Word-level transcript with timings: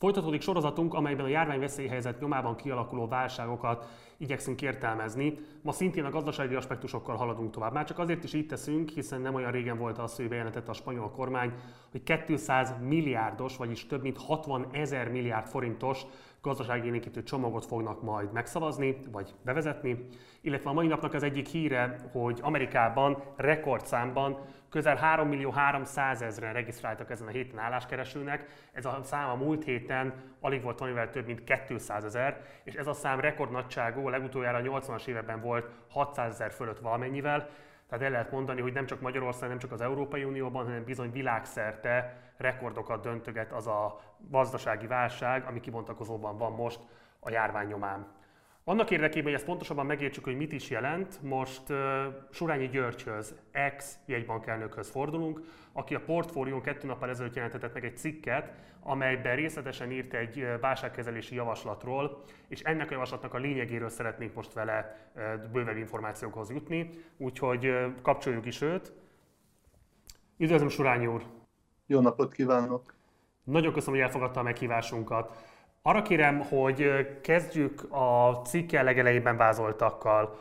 Folytatódik 0.00 0.40
sorozatunk, 0.40 0.94
amelyben 0.94 1.24
a 1.24 1.28
járványveszélyhelyzet 1.28 2.20
nyomában 2.20 2.56
kialakuló 2.56 3.08
válságokat 3.08 3.88
igyekszünk 4.16 4.62
értelmezni. 4.62 5.38
Ma 5.62 5.72
szintén 5.72 6.04
a 6.04 6.10
gazdasági 6.10 6.54
aspektusokkal 6.54 7.16
haladunk 7.16 7.50
tovább. 7.50 7.72
Már 7.72 7.84
csak 7.84 7.98
azért 7.98 8.24
is 8.24 8.32
így 8.32 8.46
teszünk, 8.46 8.88
hiszen 8.88 9.20
nem 9.20 9.34
olyan 9.34 9.50
régen 9.50 9.78
volt 9.78 9.98
az, 9.98 10.16
hogy 10.16 10.28
bejelentette 10.28 10.70
a 10.70 10.74
spanyol 10.74 11.10
kormány, 11.10 11.52
hogy 11.90 12.24
200 12.26 12.74
milliárdos, 12.80 13.56
vagyis 13.56 13.86
több 13.86 14.02
mint 14.02 14.18
60 14.18 14.66
ezer 14.72 15.10
milliárd 15.10 15.46
forintos 15.46 16.02
gazdaságélénkítő 16.42 17.22
csomagot 17.22 17.66
fognak 17.66 18.02
majd 18.02 18.32
megszavazni, 18.32 18.96
vagy 19.12 19.34
bevezetni. 19.44 20.06
Illetve 20.40 20.70
a 20.70 20.72
mai 20.72 20.86
napnak 20.86 21.14
az 21.14 21.22
egyik 21.22 21.46
híre, 21.46 22.10
hogy 22.12 22.38
Amerikában 22.42 23.22
rekordszámban 23.36 24.38
közel 24.70 24.96
3 24.96 25.28
millió 25.28 25.50
300 25.50 26.22
ezeren 26.22 26.52
regisztráltak 26.52 27.10
ezen 27.10 27.26
a 27.26 27.30
héten 27.30 27.58
álláskeresőnek. 27.58 28.46
Ez 28.72 28.84
a 28.84 29.00
szám 29.02 29.30
a 29.30 29.34
múlt 29.34 29.64
héten 29.64 30.14
alig 30.40 30.62
volt 30.62 30.78
valamivel 30.78 31.10
több, 31.10 31.26
mint 31.26 31.66
200 31.66 32.04
ezer, 32.04 32.44
és 32.64 32.74
ez 32.74 32.86
a 32.86 32.92
szám 32.92 33.20
rekordnagyságú, 33.20 34.08
legutoljára 34.08 34.58
a 34.58 34.80
80-as 34.80 35.06
években 35.06 35.40
volt 35.40 35.70
600 35.90 36.32
ezer 36.32 36.52
fölött 36.52 36.78
valamennyivel. 36.78 37.48
Tehát 37.88 38.04
el 38.04 38.10
lehet 38.10 38.30
mondani, 38.30 38.60
hogy 38.60 38.72
nem 38.72 38.86
csak 38.86 39.00
Magyarország, 39.00 39.48
nem 39.48 39.58
csak 39.58 39.72
az 39.72 39.80
Európai 39.80 40.24
Unióban, 40.24 40.64
hanem 40.64 40.84
bizony 40.84 41.12
világszerte 41.12 42.16
rekordokat 42.36 43.02
döntöget 43.02 43.52
az 43.52 43.66
a 43.66 44.00
gazdasági 44.28 44.86
válság, 44.86 45.44
ami 45.46 45.60
kibontakozóban 45.60 46.38
van 46.38 46.52
most 46.52 46.80
a 47.20 47.30
járvány 47.30 47.66
nyomán. 47.66 48.06
Annak 48.64 48.90
érdekében, 48.90 49.24
hogy 49.24 49.32
ezt 49.32 49.44
pontosabban 49.44 49.86
megértsük, 49.86 50.24
hogy 50.24 50.36
mit 50.36 50.52
is 50.52 50.70
jelent, 50.70 51.22
most 51.22 51.70
uh, 51.70 51.76
Surányi 52.30 52.68
Györgyhöz, 52.68 53.34
ex-jegybankelnökhöz 53.50 54.90
fordulunk, 54.90 55.40
aki 55.72 55.94
a 55.94 56.00
portfólión 56.00 56.60
kettő 56.60 56.86
nappal 56.86 57.08
ezelőtt 57.08 57.34
jelentetett 57.34 57.74
meg 57.74 57.84
egy 57.84 57.96
cikket, 57.96 58.52
amelyben 58.80 59.36
részletesen 59.36 59.90
írt 59.90 60.14
egy 60.14 60.46
válságkezelési 60.60 61.34
javaslatról, 61.34 62.22
és 62.48 62.60
ennek 62.60 62.88
a 62.88 62.92
javaslatnak 62.92 63.34
a 63.34 63.38
lényegéről 63.38 63.88
szeretnénk 63.88 64.34
most 64.34 64.52
vele 64.52 65.10
uh, 65.14 65.22
bővebb 65.52 65.76
információkhoz 65.76 66.50
jutni, 66.50 66.90
úgyhogy 67.16 67.66
uh, 67.66 67.86
kapcsoljuk 68.02 68.46
is 68.46 68.60
őt. 68.60 68.92
Üdvözlöm 70.36 70.68
Surányi 70.68 71.06
úr! 71.06 71.22
Jó 71.86 72.00
napot 72.00 72.32
kívánok! 72.32 72.94
Nagyon 73.44 73.72
köszönöm, 73.72 73.94
hogy 73.94 74.08
elfogadta 74.08 74.40
a 74.40 74.42
meghívásunkat. 74.42 75.49
Arra 75.82 76.02
kérem, 76.02 76.40
hogy 76.40 77.06
kezdjük 77.20 77.92
a 77.92 78.40
cikke 78.44 78.82
legelejében 78.82 79.36
vázoltakkal. 79.36 80.38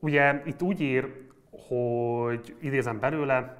Ugye 0.00 0.42
itt 0.44 0.62
úgy 0.62 0.80
ír, 0.80 1.26
hogy 1.68 2.56
idézem 2.60 2.98
belőle, 3.00 3.56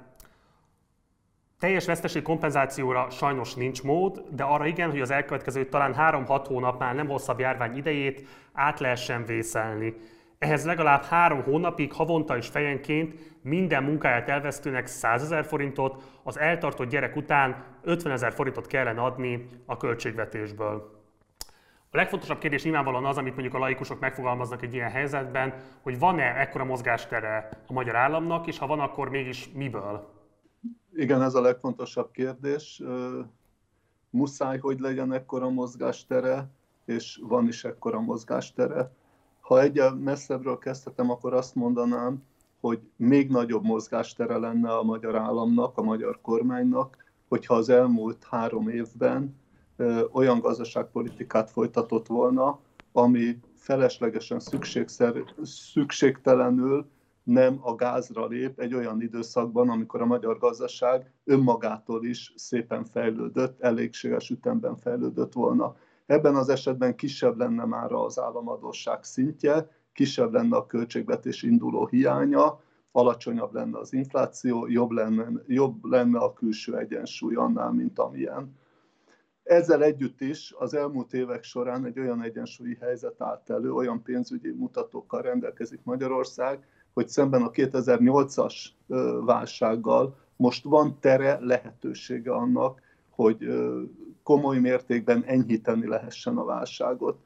teljes 1.59 1.85
veszteség 1.85 2.21
kompenzációra 2.21 3.09
sajnos 3.09 3.53
nincs 3.53 3.83
mód, 3.83 4.23
de 4.29 4.43
arra 4.43 4.65
igen, 4.65 4.89
hogy 4.89 5.01
az 5.01 5.11
elkövetkező 5.11 5.65
talán 5.65 5.95
3-6 5.97 6.45
hónapnál 6.47 6.93
nem 6.93 7.07
hosszabb 7.07 7.39
járvány 7.39 7.77
idejét 7.77 8.27
át 8.53 8.79
lehessen 8.79 9.25
vészelni. 9.25 9.95
Ehhez 10.43 10.65
legalább 10.65 11.03
három 11.03 11.43
hónapig 11.43 11.93
havonta 11.93 12.37
és 12.37 12.47
fejenként 12.47 13.13
minden 13.41 13.83
munkáját 13.83 14.29
elvesztőnek 14.29 14.85
100 14.85 15.23
ezer 15.23 15.45
forintot, 15.45 16.03
az 16.23 16.39
eltartott 16.39 16.89
gyerek 16.89 17.15
után 17.15 17.63
50 17.81 18.11
ezer 18.11 18.33
forintot 18.33 18.67
kellene 18.67 19.01
adni 19.01 19.47
a 19.65 19.77
költségvetésből. 19.77 21.01
A 21.91 21.97
legfontosabb 21.97 22.37
kérdés 22.37 22.63
nyilvánvalóan 22.63 23.05
az, 23.05 23.17
amit 23.17 23.33
mondjuk 23.33 23.53
a 23.53 23.57
laikusok 23.57 23.99
megfogalmaznak 23.99 24.61
egy 24.61 24.73
ilyen 24.73 24.89
helyzetben, 24.89 25.53
hogy 25.81 25.99
van-e 25.99 26.39
ekkora 26.39 26.63
mozgástere 26.63 27.49
a 27.67 27.73
magyar 27.73 27.95
államnak, 27.95 28.47
és 28.47 28.57
ha 28.57 28.67
van, 28.67 28.79
akkor 28.79 29.09
mégis 29.09 29.49
miből? 29.53 30.09
Igen, 30.93 31.21
ez 31.21 31.33
a 31.33 31.41
legfontosabb 31.41 32.11
kérdés. 32.11 32.81
Muszáj, 34.09 34.57
hogy 34.57 34.79
legyen 34.79 35.13
ekkora 35.13 35.49
mozgástere, 35.49 36.49
és 36.85 37.19
van 37.21 37.47
is 37.47 37.63
ekkora 37.63 37.99
mozgástere. 37.99 38.91
Ha 39.53 39.61
egyel 39.61 39.95
messzebbről 39.95 40.57
kezdhetem, 40.57 41.09
akkor 41.09 41.33
azt 41.33 41.55
mondanám, 41.55 42.23
hogy 42.59 42.79
még 42.95 43.29
nagyobb 43.29 43.63
mozgástere 43.63 44.37
lenne 44.37 44.77
a 44.77 44.83
magyar 44.83 45.15
államnak, 45.15 45.77
a 45.77 45.81
magyar 45.81 46.21
kormánynak, 46.21 46.97
hogyha 47.27 47.53
az 47.55 47.69
elmúlt 47.69 48.23
három 48.29 48.69
évben 48.69 49.35
olyan 50.11 50.39
gazdaságpolitikát 50.39 51.49
folytatott 51.51 52.07
volna, 52.07 52.59
ami 52.91 53.39
feleslegesen 53.55 54.39
szükségtelenül 55.41 56.85
nem 57.23 57.59
a 57.61 57.75
gázra 57.75 58.27
lép 58.27 58.59
egy 58.59 58.73
olyan 58.73 59.01
időszakban, 59.01 59.69
amikor 59.69 60.01
a 60.01 60.05
magyar 60.05 60.37
gazdaság 60.37 61.11
önmagától 61.23 62.05
is 62.05 62.33
szépen 62.35 62.85
fejlődött, 62.85 63.61
elégséges 63.61 64.29
ütemben 64.29 64.77
fejlődött 64.77 65.33
volna. 65.33 65.75
Ebben 66.05 66.35
az 66.35 66.49
esetben 66.49 66.95
kisebb 66.95 67.37
lenne 67.37 67.65
már 67.65 67.91
az 67.91 68.19
államadóság 68.19 69.03
szintje, 69.03 69.69
kisebb 69.93 70.33
lenne 70.33 70.55
a 70.55 70.65
költségvetés 70.65 71.43
induló 71.43 71.85
hiánya, 71.85 72.61
alacsonyabb 72.91 73.53
lenne 73.53 73.77
az 73.77 73.93
infláció, 73.93 74.67
jobb 74.67 74.91
lenne, 74.91 75.27
jobb 75.47 75.85
lenne 75.85 76.19
a 76.19 76.33
külső 76.33 76.77
egyensúly 76.77 77.35
annál, 77.35 77.71
mint 77.71 77.99
amilyen. 77.99 78.55
Ezzel 79.43 79.83
együtt 79.83 80.21
is 80.21 80.53
az 80.57 80.73
elmúlt 80.73 81.13
évek 81.13 81.43
során 81.43 81.85
egy 81.85 81.99
olyan 81.99 82.21
egyensúlyi 82.21 82.77
helyzet 82.81 83.21
állt 83.21 83.49
elő, 83.49 83.73
olyan 83.73 84.03
pénzügyi 84.03 84.51
mutatókkal 84.51 85.21
rendelkezik 85.21 85.79
Magyarország, 85.83 86.67
hogy 86.93 87.07
szemben 87.07 87.41
a 87.41 87.49
2008-as 87.49 88.55
válsággal 89.25 90.17
most 90.35 90.63
van 90.63 90.99
tere, 90.99 91.37
lehetősége 91.41 92.31
annak, 92.31 92.81
hogy 93.23 93.47
komoly 94.23 94.59
mértékben 94.59 95.23
enyhíteni 95.25 95.87
lehessen 95.87 96.37
a 96.37 96.45
válságot. 96.45 97.17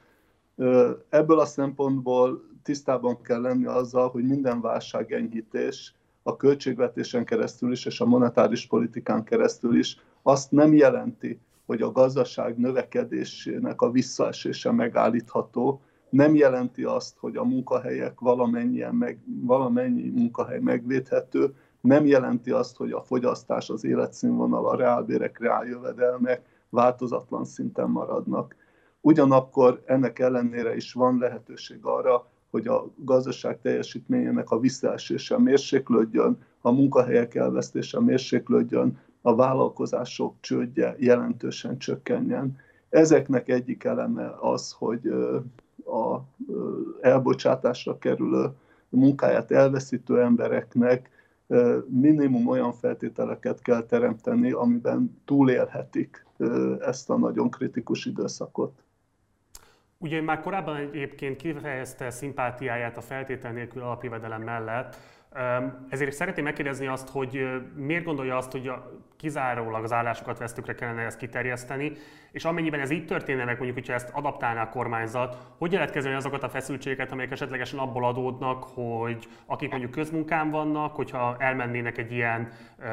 Ebből 1.08 1.38
a 1.38 1.44
szempontból 1.44 2.42
tisztában 2.62 3.22
kell 3.22 3.40
lenni 3.40 3.66
azzal, 3.66 4.08
hogy 4.08 4.24
minden 4.24 4.60
válság 4.60 5.12
enyhítés 5.12 5.94
a 6.22 6.36
költségvetésen 6.36 7.24
keresztül 7.24 7.72
is 7.72 7.86
és 7.86 8.00
a 8.00 8.06
monetáris 8.06 8.66
politikán 8.66 9.24
keresztül 9.24 9.78
is 9.78 10.00
azt 10.22 10.50
nem 10.50 10.74
jelenti, 10.74 11.40
hogy 11.66 11.82
a 11.82 11.92
gazdaság 11.92 12.58
növekedésének 12.58 13.80
a 13.80 13.90
visszaesése 13.90 14.72
megállítható, 14.72 15.80
nem 16.10 16.34
jelenti 16.34 16.84
azt, 16.84 17.16
hogy 17.18 17.36
a 17.36 17.44
munkahelyek 17.44 18.20
valamennyien 18.20 18.94
meg, 18.94 19.18
valamennyi 19.40 20.08
munkahely 20.08 20.60
megvédhető, 20.60 21.54
nem 21.80 22.06
jelenti 22.06 22.50
azt, 22.50 22.76
hogy 22.76 22.92
a 22.92 23.02
fogyasztás, 23.02 23.70
az 23.70 23.84
életszínvonal, 23.84 24.68
a 24.68 24.76
reálbérek, 24.76 25.38
reáljövedelmek 25.38 26.42
változatlan 26.68 27.44
szinten 27.44 27.90
maradnak. 27.90 28.56
Ugyanakkor 29.00 29.82
ennek 29.84 30.18
ellenére 30.18 30.76
is 30.76 30.92
van 30.92 31.18
lehetőség 31.18 31.78
arra, 31.82 32.26
hogy 32.50 32.66
a 32.66 32.86
gazdaság 32.96 33.60
teljesítményének 33.60 34.50
a 34.50 34.58
visszaesése 34.58 35.38
mérséklődjön, 35.38 36.38
a 36.60 36.70
munkahelyek 36.70 37.34
elvesztése 37.34 38.00
mérséklődjön, 38.00 38.98
a 39.22 39.34
vállalkozások 39.34 40.34
csődje 40.40 40.94
jelentősen 40.98 41.78
csökkenjen. 41.78 42.56
Ezeknek 42.88 43.48
egyik 43.48 43.84
eleme 43.84 44.34
az, 44.40 44.72
hogy 44.78 45.06
a 45.86 46.20
elbocsátásra 47.00 47.98
kerülő 47.98 48.50
munkáját 48.88 49.50
elveszítő 49.50 50.20
embereknek 50.20 51.10
minimum 51.86 52.48
olyan 52.48 52.72
feltételeket 52.72 53.62
kell 53.62 53.82
teremteni, 53.82 54.52
amiben 54.52 55.22
túlélhetik 55.24 56.26
ezt 56.80 57.10
a 57.10 57.16
nagyon 57.18 57.50
kritikus 57.50 58.04
időszakot. 58.04 58.82
Ugye 59.98 60.22
már 60.22 60.40
korábban 60.40 60.76
egyébként 60.76 61.36
kifejezte 61.36 62.10
szimpátiáját 62.10 62.96
a 62.96 63.00
feltétel 63.00 63.52
nélkül 63.52 63.82
alapjövedelem 63.82 64.42
mellett, 64.42 64.96
ezért 65.88 66.12
szeretném 66.12 66.44
megkérdezni 66.44 66.86
azt, 66.86 67.08
hogy 67.08 67.48
miért 67.76 68.04
gondolja 68.04 68.36
azt, 68.36 68.52
hogy 68.52 68.72
kizárólag 69.16 69.84
az 69.84 69.92
állásokat 69.92 70.38
vesztőkre 70.38 70.74
kellene 70.74 71.02
ezt 71.02 71.18
kiterjeszteni, 71.18 71.92
és 72.32 72.44
amennyiben 72.44 72.80
ez 72.80 72.90
így 72.90 73.06
történne 73.06 73.44
meg, 73.44 73.54
mondjuk, 73.54 73.74
hogyha 73.74 73.92
ezt 73.92 74.10
adaptálná 74.12 74.62
a 74.62 74.68
kormányzat, 74.68 75.36
hogy 75.58 75.72
lehet 75.72 75.90
kezelni 75.90 76.16
azokat 76.16 76.42
a 76.42 76.48
feszültségeket, 76.48 77.12
amelyek 77.12 77.30
esetlegesen 77.30 77.78
abból 77.78 78.04
adódnak, 78.04 78.64
hogy 78.64 79.28
akik 79.46 79.70
mondjuk 79.70 79.90
közmunkán 79.90 80.50
vannak, 80.50 80.94
hogyha 80.94 81.36
elmennének 81.38 81.98
egy 81.98 82.12
ilyen 82.12 82.48
ö, 82.78 82.84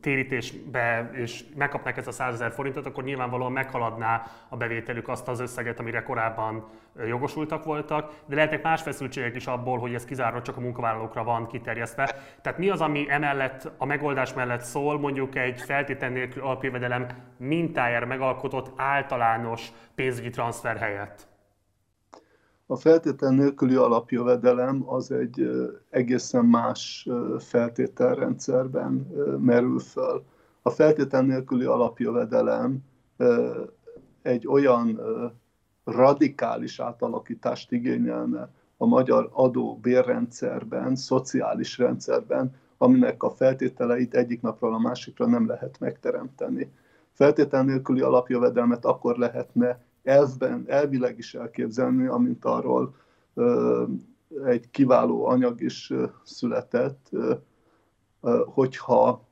térítésbe, 0.00 1.10
és 1.12 1.44
megkapnak 1.56 1.96
ezt 1.96 2.06
a 2.06 2.12
100 2.12 2.34
ezer 2.34 2.52
forintot, 2.52 2.86
akkor 2.86 3.04
nyilvánvalóan 3.04 3.52
meghaladná 3.52 4.22
a 4.48 4.56
bevételük 4.56 5.08
azt 5.08 5.28
az 5.28 5.40
összeget, 5.40 5.80
amire 5.80 6.02
korábban 6.02 6.68
jogosultak 7.06 7.64
voltak, 7.64 8.14
de 8.26 8.34
lehetnek 8.34 8.62
más 8.62 8.82
feszültségek 8.82 9.36
is 9.36 9.46
abból, 9.46 9.78
hogy 9.78 9.94
ez 9.94 10.04
kizárólag 10.04 10.42
csak 10.42 10.56
a 10.56 10.60
munkavállalókra 10.60 11.24
van 11.24 11.46
kiterjesztve. 11.48 12.14
Tehát 12.42 12.58
mi 12.58 12.68
az, 12.68 12.80
ami 12.80 13.06
emellett, 13.08 13.70
a 13.76 13.84
megoldás 13.84 14.34
mellett 14.34 14.62
szól, 14.62 14.98
mondjuk 14.98 15.34
egy 15.34 15.60
feltétlen 15.60 16.12
nélkül 16.12 16.42
alapjövedelem 16.42 17.06
mintájára 17.36 18.06
megalkotott 18.06 18.72
általános 18.76 19.72
pénzügyi 19.94 20.30
transfer 20.30 20.76
helyett? 20.76 21.26
A 22.66 22.76
feltétel 22.76 23.30
nélküli 23.30 23.74
alapjövedelem 23.74 24.82
az 24.86 25.10
egy 25.10 25.50
egészen 25.90 26.44
más 26.44 27.08
feltételrendszerben 27.38 28.92
merül 29.40 29.78
föl. 29.78 30.24
A 30.62 30.70
feltétel 30.70 31.22
nélküli 31.22 31.64
alapjövedelem 31.64 32.78
egy 34.22 34.46
olyan 34.46 35.00
radikális 35.84 36.80
átalakítást 36.80 37.72
igényelne 37.72 38.48
a 38.80 38.86
magyar 38.86 39.28
adó-bérrendszerben, 39.32 40.96
szociális 40.96 41.78
rendszerben, 41.78 42.54
aminek 42.76 43.22
a 43.22 43.30
feltételeit 43.30 44.14
egyik 44.14 44.40
napról 44.40 44.74
a 44.74 44.78
másikra 44.78 45.26
nem 45.26 45.46
lehet 45.46 45.78
megteremteni. 45.80 46.72
Feltétel 47.12 47.64
nélküli 47.64 48.00
alapjövedelmet 48.00 48.84
akkor 48.84 49.16
lehetne 49.16 49.80
elvben, 50.02 50.64
elvileg 50.66 51.18
is 51.18 51.34
elképzelni, 51.34 52.06
amint 52.06 52.44
arról 52.44 52.94
egy 54.44 54.70
kiváló 54.70 55.26
anyag 55.26 55.60
is 55.60 55.92
született, 56.24 57.10
hogyha 58.46 59.26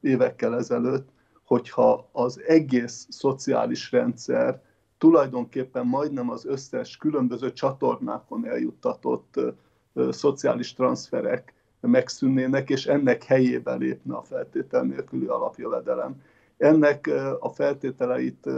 évekkel 0.00 0.56
ezelőtt, 0.56 1.08
hogyha 1.44 2.08
az 2.12 2.40
egész 2.46 3.06
szociális 3.10 3.92
rendszer 3.92 4.62
tulajdonképpen 5.02 5.86
majdnem 5.86 6.30
az 6.30 6.46
összes 6.46 6.96
különböző 6.96 7.52
csatornákon 7.52 8.46
eljuttatott 8.46 9.40
szociális 10.10 10.72
transferek 10.72 11.54
megszűnnének, 11.80 12.70
és 12.70 12.86
ennek 12.86 13.22
helyébe 13.22 13.74
lépne 13.74 14.14
a 14.14 14.22
feltétel 14.22 14.82
nélküli 14.82 15.26
alapjövedelem. 15.26 16.22
Ennek 16.56 17.10
a 17.40 17.48
feltételeit 17.48 18.48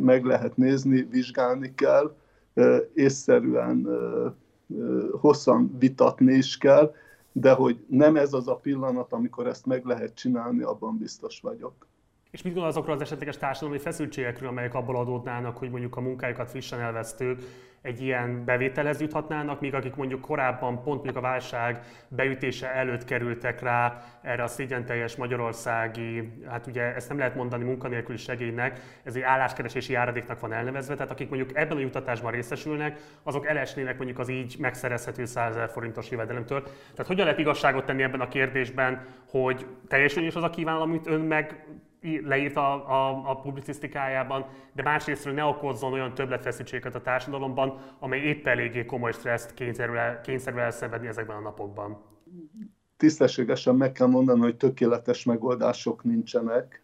meg 0.00 0.24
lehet 0.24 0.56
nézni, 0.56 1.02
vizsgálni 1.02 1.74
kell, 1.74 2.16
észszerűen 2.94 3.88
hosszan 5.20 5.76
vitatni 5.78 6.32
is 6.32 6.58
kell, 6.58 6.94
de 7.32 7.52
hogy 7.52 7.84
nem 7.88 8.16
ez 8.16 8.32
az 8.32 8.48
a 8.48 8.56
pillanat, 8.56 9.12
amikor 9.12 9.46
ezt 9.46 9.66
meg 9.66 9.84
lehet 9.84 10.14
csinálni, 10.14 10.62
abban 10.62 10.98
biztos 10.98 11.40
vagyok. 11.40 11.88
És 12.30 12.42
mit 12.42 12.52
gondol 12.52 12.70
azokról 12.70 12.94
az 12.94 13.00
esetleges 13.00 13.36
társadalmi 13.36 13.78
feszültségekről, 13.78 14.48
amelyek 14.48 14.74
abból 14.74 14.96
adódnának, 14.96 15.56
hogy 15.56 15.70
mondjuk 15.70 15.96
a 15.96 16.00
munkájukat 16.00 16.50
frissen 16.50 16.80
elvesztők 16.80 17.42
egy 17.82 18.00
ilyen 18.00 18.44
bevételhez 18.44 19.00
juthatnának, 19.00 19.60
míg 19.60 19.74
akik 19.74 19.94
mondjuk 19.94 20.20
korábban 20.20 20.74
pont 20.74 20.94
mondjuk 20.94 21.16
a 21.16 21.20
válság 21.20 21.84
beütése 22.08 22.74
előtt 22.74 23.04
kerültek 23.04 23.60
rá 23.60 24.02
erre 24.22 24.42
a 24.42 24.46
szégyenteljes 24.46 25.16
magyarországi, 25.16 26.32
hát 26.48 26.66
ugye 26.66 26.94
ezt 26.94 27.08
nem 27.08 27.18
lehet 27.18 27.34
mondani 27.34 27.64
munkanélküli 27.64 28.16
segélynek, 28.16 28.80
ez 29.04 29.14
egy 29.14 29.22
álláskeresési 29.22 29.92
járadéknak 29.92 30.40
van 30.40 30.52
elnevezve, 30.52 30.94
tehát 30.94 31.10
akik 31.10 31.28
mondjuk 31.28 31.56
ebben 31.56 31.76
a 31.76 31.80
jutatásban 31.80 32.32
részesülnek, 32.32 33.00
azok 33.22 33.46
elesnének 33.46 33.96
mondjuk 33.96 34.18
az 34.18 34.28
így 34.28 34.56
megszerezhető 34.58 35.24
100 35.24 35.56
ezer 35.56 35.70
forintos 35.70 36.10
jövedelemtől. 36.10 36.62
Tehát 36.62 37.06
hogyan 37.06 37.24
lehet 37.24 37.40
igazságot 37.40 37.84
tenni 37.84 38.02
ebben 38.02 38.20
a 38.20 38.28
kérdésben, 38.28 39.06
hogy 39.30 39.66
teljesen 39.88 40.24
is 40.24 40.34
az 40.34 40.42
a 40.42 40.50
kívánalom, 40.50 40.88
amit 40.88 41.06
ön 41.06 41.20
meg 41.20 41.64
leírt 42.24 42.56
a, 42.56 42.90
a, 42.90 43.30
a 43.30 43.40
publicisztikájában, 43.40 44.46
de 44.74 44.82
másrésztről 44.82 45.34
ne 45.34 45.44
okozzon 45.44 45.92
olyan 45.92 46.14
többletfeszültséget 46.14 46.94
a 46.94 47.00
társadalomban, 47.00 47.78
amely 47.98 48.20
épp 48.20 48.46
eléggé 48.46 48.84
komoly 48.84 49.12
stresszt 49.12 49.54
kényszerül, 49.54 49.96
el, 49.96 50.20
kényszerül 50.20 50.60
elszenvedni 50.60 51.06
ezekben 51.06 51.36
a 51.36 51.40
napokban. 51.40 52.02
Tisztességesen 52.96 53.74
meg 53.74 53.92
kell 53.92 54.06
mondani, 54.06 54.40
hogy 54.40 54.56
tökéletes 54.56 55.24
megoldások 55.24 56.04
nincsenek, 56.04 56.82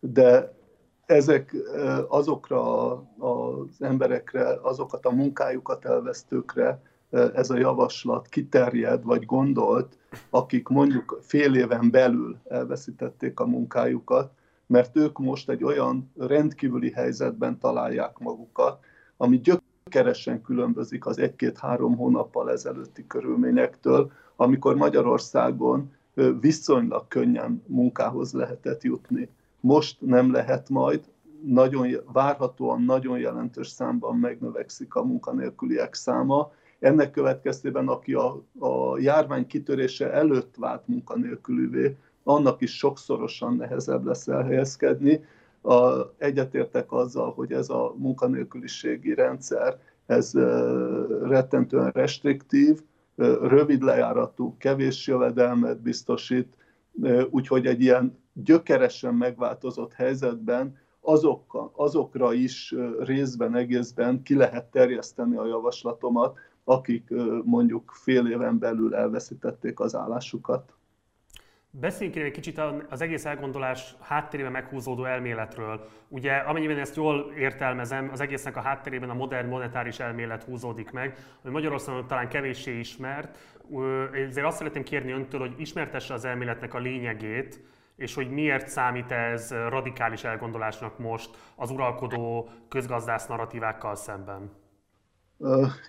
de 0.00 0.56
ezek 1.06 1.56
azokra 2.08 2.90
az 3.18 3.76
emberekre, 3.78 4.58
azokat 4.62 5.06
a 5.06 5.10
munkájukat 5.10 5.84
elvesztőkre, 5.84 6.82
ez 7.10 7.50
a 7.50 7.56
javaslat 7.56 8.28
kiterjed, 8.28 9.04
vagy 9.04 9.24
gondolt, 9.24 9.97
akik 10.30 10.68
mondjuk 10.68 11.18
fél 11.22 11.54
éven 11.54 11.90
belül 11.90 12.36
elveszítették 12.48 13.40
a 13.40 13.46
munkájukat, 13.46 14.30
mert 14.66 14.96
ők 14.96 15.18
most 15.18 15.50
egy 15.50 15.64
olyan 15.64 16.12
rendkívüli 16.18 16.90
helyzetben 16.90 17.58
találják 17.58 18.18
magukat, 18.18 18.84
ami 19.16 19.40
gyökeresen 19.40 20.42
különbözik 20.42 21.06
az 21.06 21.18
egy-két-három 21.18 21.96
hónappal 21.96 22.50
ezelőtti 22.50 23.06
körülményektől, 23.06 24.10
amikor 24.36 24.76
Magyarországon 24.76 25.92
viszonylag 26.40 27.08
könnyen 27.08 27.62
munkához 27.66 28.32
lehetett 28.32 28.82
jutni. 28.82 29.28
Most 29.60 29.96
nem 30.00 30.32
lehet 30.32 30.68
majd, 30.68 31.04
nagyon, 31.44 31.88
várhatóan 32.12 32.82
nagyon 32.82 33.18
jelentős 33.18 33.68
számban 33.68 34.16
megnövekszik 34.16 34.94
a 34.94 35.04
munkanélküliek 35.04 35.94
száma, 35.94 36.52
ennek 36.80 37.10
következtében, 37.10 37.88
aki 37.88 38.14
a, 38.14 38.42
a 38.58 38.98
járvány 38.98 39.46
kitörése 39.46 40.12
előtt 40.12 40.54
vált 40.56 40.86
munkanélkülűvé, 40.86 41.96
annak 42.22 42.60
is 42.60 42.76
sokszorosan 42.76 43.56
nehezebb 43.56 44.04
lesz 44.04 44.28
elhelyezkedni. 44.28 45.24
A, 45.62 46.02
egyetértek 46.18 46.92
azzal, 46.92 47.32
hogy 47.32 47.52
ez 47.52 47.68
a 47.68 47.94
munkanélküliségi 47.96 49.14
rendszer, 49.14 49.78
ez 50.06 50.32
rettentően 51.22 51.90
restriktív, 51.90 52.80
rövid 53.40 53.82
lejáratú, 53.82 54.56
kevés 54.58 55.06
jövedelmet 55.06 55.80
biztosít, 55.80 56.56
úgyhogy 57.30 57.66
egy 57.66 57.80
ilyen 57.80 58.18
gyökeresen 58.32 59.14
megváltozott 59.14 59.92
helyzetben 59.92 60.76
azok, 61.00 61.72
azokra 61.76 62.32
is 62.32 62.74
részben, 62.98 63.54
egészben 63.54 64.22
ki 64.22 64.34
lehet 64.34 64.64
terjeszteni 64.64 65.36
a 65.36 65.46
javaslatomat, 65.46 66.38
akik 66.68 67.08
mondjuk 67.44 67.92
fél 67.94 68.26
éven 68.26 68.58
belül 68.58 68.94
elveszítették 68.94 69.80
az 69.80 69.94
állásukat. 69.94 70.72
Beszéljünk 71.70 72.18
egy 72.18 72.30
kicsit 72.30 72.60
az 72.88 73.00
egész 73.00 73.24
elgondolás 73.24 73.94
háttérében 74.00 74.52
meghúzódó 74.52 75.04
elméletről. 75.04 75.88
Ugye, 76.08 76.32
amennyiben 76.32 76.78
ezt 76.78 76.96
jól 76.96 77.32
értelmezem, 77.38 78.08
az 78.12 78.20
egésznek 78.20 78.56
a 78.56 78.60
háttérében 78.60 79.10
a 79.10 79.14
modern 79.14 79.48
monetáris 79.48 79.98
elmélet 80.00 80.42
húzódik 80.42 80.90
meg, 80.90 81.16
ami 81.42 81.52
Magyarországon 81.52 82.06
talán 82.06 82.28
kevéssé 82.28 82.78
ismert. 82.78 83.38
Ezért 84.12 84.46
azt 84.46 84.56
szeretném 84.56 84.82
kérni 84.82 85.12
öntől, 85.12 85.40
hogy 85.40 85.54
ismertesse 85.56 86.14
az 86.14 86.24
elméletnek 86.24 86.74
a 86.74 86.78
lényegét, 86.78 87.60
és 87.96 88.14
hogy 88.14 88.30
miért 88.30 88.68
számít 88.68 89.10
ez 89.10 89.50
radikális 89.50 90.24
elgondolásnak 90.24 90.98
most 90.98 91.30
az 91.56 91.70
uralkodó 91.70 92.48
közgazdász 92.68 93.26
narratívákkal 93.26 93.94
szemben. 93.94 94.50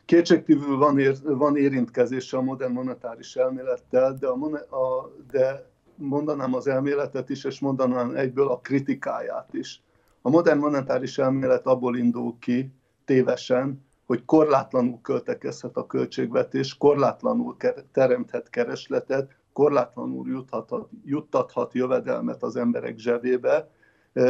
Kétségkívül 0.06 0.78
van, 0.78 1.00
ér, 1.00 1.18
van 1.24 1.58
érintkezése 1.58 2.38
a 2.38 2.42
modern 2.42 2.72
monetáris 2.72 3.36
elmélettel, 3.36 4.14
de, 4.14 4.28
a, 4.28 4.76
a, 4.76 5.12
de 5.32 5.70
mondanám 5.96 6.54
az 6.54 6.68
elméletet 6.68 7.30
is, 7.30 7.44
és 7.44 7.60
mondanám 7.60 8.16
egyből 8.16 8.48
a 8.48 8.60
kritikáját 8.60 9.54
is. 9.54 9.84
A 10.22 10.30
modern 10.30 10.60
monetáris 10.60 11.18
elmélet 11.18 11.66
abból 11.66 11.98
indul 11.98 12.36
ki 12.40 12.72
tévesen, 13.06 13.86
hogy 14.06 14.26
korlátlanul 14.26 15.00
költekezhet 15.02 15.78
a 15.78 15.86
költségvetés, 15.86 16.78
korlátlanul 16.78 17.56
teremthet 17.92 18.50
keresletet, 18.50 19.32
korlátlanul 19.54 20.28
juthathat, 20.28 20.90
juttathat 21.06 21.74
jövedelmet 21.74 22.44
az 22.44 22.56
emberek 22.56 22.98
zsebébe, 22.98 23.70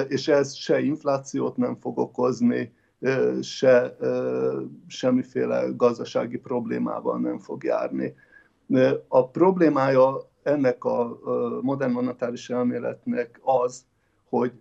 és 0.07 0.27
ez 0.27 0.53
se 0.53 0.79
inflációt 0.79 1.57
nem 1.57 1.77
fog 1.81 1.97
okozni, 1.97 2.73
se 3.41 3.97
semmiféle 4.87 5.65
gazdasági 5.75 6.37
problémával 6.37 7.19
nem 7.19 7.39
fog 7.39 7.63
járni. 7.63 8.15
A 9.07 9.27
problémája 9.27 10.29
ennek 10.43 10.83
a 10.83 11.19
modern 11.61 11.91
monetáris 11.91 12.49
elméletnek 12.49 13.39
az, 13.43 13.85
hogy 14.29 14.51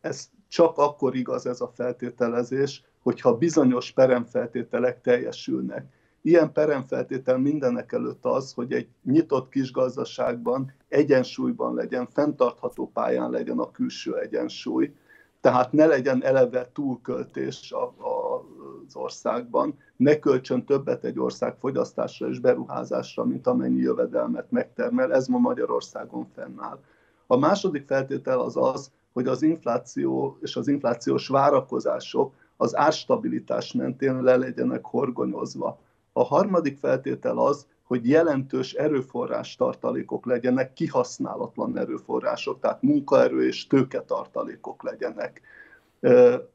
ez 0.00 0.30
csak 0.48 0.78
akkor 0.78 1.14
igaz 1.16 1.46
ez 1.46 1.60
a 1.60 1.72
feltételezés, 1.74 2.84
hogyha 3.02 3.36
bizonyos 3.36 3.90
peremfeltételek 3.90 5.00
teljesülnek. 5.00 5.86
Ilyen 6.22 6.52
peremfeltétel 6.52 7.38
mindenek 7.38 7.92
előtt 7.92 8.24
az, 8.24 8.52
hogy 8.52 8.72
egy 8.72 8.88
nyitott 9.02 9.48
kis 9.48 9.72
gazdaságban 9.72 10.72
egyensúlyban 10.88 11.74
legyen, 11.74 12.06
fenntartható 12.06 12.90
pályán 12.90 13.30
legyen 13.30 13.58
a 13.58 13.70
külső 13.70 14.18
egyensúly, 14.18 14.94
tehát 15.40 15.72
ne 15.72 15.86
legyen 15.86 16.24
eleve 16.24 16.70
túlköltés 16.72 17.72
a, 17.72 17.82
a, 17.82 18.44
az 18.86 18.96
országban, 18.96 19.78
ne 19.96 20.18
költsön 20.18 20.64
többet 20.64 21.04
egy 21.04 21.18
ország 21.18 21.56
fogyasztásra 21.58 22.28
és 22.28 22.38
beruházásra, 22.38 23.24
mint 23.24 23.46
amennyi 23.46 23.80
jövedelmet 23.80 24.50
megtermel, 24.50 25.14
ez 25.14 25.26
ma 25.26 25.38
Magyarországon 25.38 26.26
fennáll. 26.34 26.78
A 27.26 27.36
második 27.36 27.86
feltétel 27.86 28.40
az 28.40 28.56
az, 28.56 28.90
hogy 29.12 29.26
az 29.26 29.42
infláció 29.42 30.38
és 30.40 30.56
az 30.56 30.68
inflációs 30.68 31.28
várakozások 31.28 32.34
az 32.56 32.76
árstabilitás 32.76 33.72
mentén 33.72 34.22
le 34.22 34.36
legyenek 34.36 34.84
horgonyozva. 34.84 35.78
A 36.12 36.24
harmadik 36.24 36.78
feltétel 36.78 37.38
az, 37.38 37.66
hogy 37.86 38.08
jelentős 38.08 38.72
erőforrás 38.72 39.56
tartalékok 39.56 40.26
legyenek, 40.26 40.72
kihasználatlan 40.72 41.78
erőforrások, 41.78 42.60
tehát 42.60 42.82
munkaerő 42.82 43.46
és 43.46 43.66
tőketartalékok 43.66 44.82
legyenek. 44.82 45.40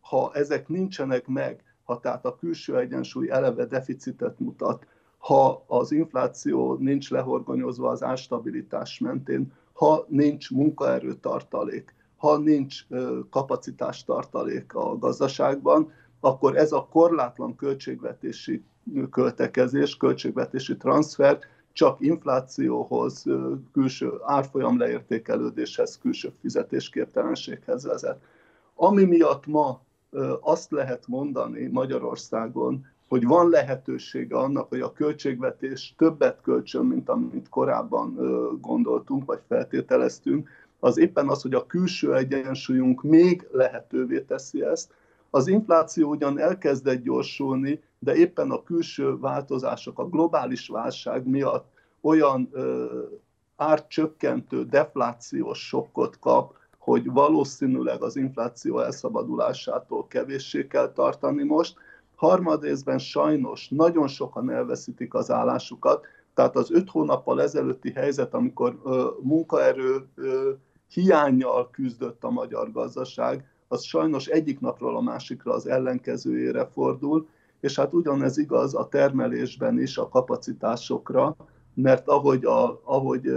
Ha 0.02 0.32
ezek 0.34 0.68
nincsenek 0.68 1.28
meg, 1.28 1.64
ha 1.84 2.00
tehát 2.00 2.26
a 2.26 2.36
külső 2.36 2.78
egyensúly 2.78 3.30
eleve 3.30 3.66
deficitet 3.66 4.40
mutat, 4.40 4.86
ha 5.18 5.64
az 5.68 5.92
infláció 5.92 6.74
nincs 6.74 7.10
lehorgonyozva 7.10 7.90
az 7.90 8.04
árstabilitás 8.04 9.00
mentén, 9.00 9.54
ha 9.74 10.06
nincs 10.08 10.52
munkaerőtartalék, 10.52 11.94
ha 12.18 12.38
nincs 12.38 12.86
kapacitástartalék 13.30 14.76
a 14.76 14.98
gazdaságban, 14.98 15.92
akkor 16.20 16.58
ez 16.58 16.72
a 16.72 16.88
korlátlan 16.92 17.56
költségvetési 17.56 18.64
költekezés, 19.12 19.98
költségvetési 19.98 20.78
transfer 20.78 21.40
csak 21.74 22.02
inflációhoz, 22.02 23.26
külső 23.74 24.12
árfolyam 24.26 24.78
leértékelődéshez, 24.78 25.98
külső 26.02 26.32
fizetésképtelenséghez 26.42 27.86
vezet. 27.86 28.22
Ami 28.76 29.04
miatt 29.04 29.46
ma 29.46 29.82
azt 30.40 30.72
lehet 30.72 31.08
mondani 31.08 31.68
Magyarországon, 31.68 32.86
hogy 33.08 33.26
van 33.26 33.50
lehetősége 33.50 34.38
annak, 34.38 34.70
hogy 34.70 34.82
a 34.82 34.94
költségvetés 34.94 35.94
többet 35.98 36.42
költsön, 36.42 36.86
mint 36.86 37.10
amit 37.10 37.50
korábban 37.50 38.16
gondoltunk, 38.62 39.26
vagy 39.26 39.40
feltételeztünk, 39.48 40.50
az 40.80 40.98
éppen 40.98 41.30
az, 41.30 41.42
hogy 41.42 41.54
a 41.54 41.66
külső 41.66 42.16
egyensúlyunk 42.16 43.04
még 43.04 43.48
lehetővé 43.52 44.22
teszi 44.22 44.64
ezt. 44.64 44.94
Az 45.34 45.48
infláció 45.48 46.10
ugyan 46.10 46.40
elkezdett 46.40 47.04
gyorsulni, 47.04 47.84
de 48.00 48.16
éppen 48.16 48.52
a 48.52 48.64
külső 48.64 49.18
változások, 49.18 50.00
a 50.00 50.10
globális 50.10 50.68
válság 50.68 51.28
miatt 51.28 51.72
olyan 52.02 52.50
ö, 52.52 52.86
árcsökkentő, 53.56 54.66
deflációs 54.66 55.68
sokkot 55.68 56.20
kap, 56.20 56.56
hogy 56.78 57.12
valószínűleg 57.12 58.04
az 58.04 58.16
infláció 58.16 58.80
elszabadulásától 58.80 60.08
kevéssé 60.08 60.68
kell 60.68 60.92
tartani 60.92 61.44
most. 61.44 61.76
Harmadrészben 62.16 62.98
sajnos 62.98 63.70
nagyon 63.70 64.08
sokan 64.08 64.52
elveszítik 64.52 65.14
az 65.14 65.32
állásukat, 65.32 66.06
tehát 66.34 66.56
az 66.56 66.72
öt 66.72 66.90
hónappal 66.90 67.42
ezelőtti 67.42 67.92
helyzet, 67.92 68.34
amikor 68.34 68.80
ö, 68.84 69.08
munkaerő 69.22 70.08
ö, 70.16 70.52
hiányjal 70.94 71.70
küzdött 71.70 72.24
a 72.24 72.30
magyar 72.30 72.72
gazdaság, 72.72 73.51
az 73.72 73.84
sajnos 73.84 74.28
egyik 74.28 74.60
napról 74.60 74.96
a 74.96 75.02
másikra 75.02 75.54
az 75.54 75.68
ellenkezőjére 75.68 76.66
fordul, 76.66 77.28
és 77.60 77.76
hát 77.76 77.94
ugyanez 77.94 78.38
igaz 78.38 78.76
a 78.76 78.88
termelésben 78.88 79.80
is 79.80 79.98
a 79.98 80.10
kapacitásokra, 80.10 81.36
mert 81.74 82.08
ahogy, 82.08 82.46
a, 82.46 82.82
ahogy 82.84 83.28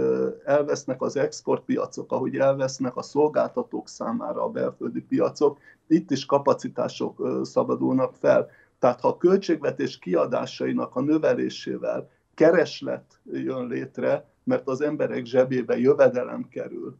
elvesznek 0.45 1.01
az 1.01 1.15
exportpiacok, 1.15 2.11
ahogy 2.11 2.35
elvesznek 2.35 2.95
a 2.95 3.01
szolgáltatók 3.01 3.87
számára 3.87 4.43
a 4.43 4.49
belföldi 4.49 5.01
piacok, 5.01 5.57
itt 5.87 6.11
is 6.11 6.25
kapacitások 6.25 7.39
szabadulnak 7.43 8.15
fel. 8.15 8.49
Tehát 8.79 9.01
ha 9.01 9.07
a 9.07 9.17
költségvetés 9.17 9.99
kiadásainak 9.99 10.95
a 10.95 11.01
növelésével 11.01 12.09
kereslet 12.33 13.19
jön 13.31 13.67
létre, 13.67 14.25
mert 14.43 14.67
az 14.67 14.81
emberek 14.81 15.25
zsebébe 15.25 15.77
jövedelem 15.77 16.47
kerül, 16.49 16.95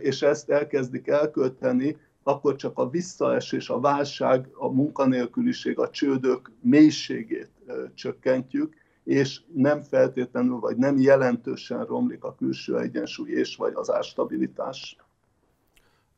és 0.00 0.22
ezt 0.22 0.50
elkezdik 0.50 1.08
elkölteni, 1.08 1.96
akkor 2.24 2.56
csak 2.56 2.78
a 2.78 2.88
visszaesés, 2.88 3.70
a 3.70 3.80
válság, 3.80 4.48
a 4.54 4.68
munkanélküliség, 4.68 5.78
a 5.78 5.90
csődök 5.90 6.50
mélységét 6.60 7.50
csökkentjük, 7.94 8.74
és 9.04 9.40
nem 9.54 9.80
feltétlenül, 9.80 10.58
vagy 10.58 10.76
nem 10.76 10.98
jelentősen 10.98 11.84
romlik 11.84 12.24
a 12.24 12.34
külső 12.34 12.78
egyensúly 12.78 13.30
és 13.30 13.56
vagy 13.56 13.72
az 13.74 13.90
árstabilitás. 13.90 14.96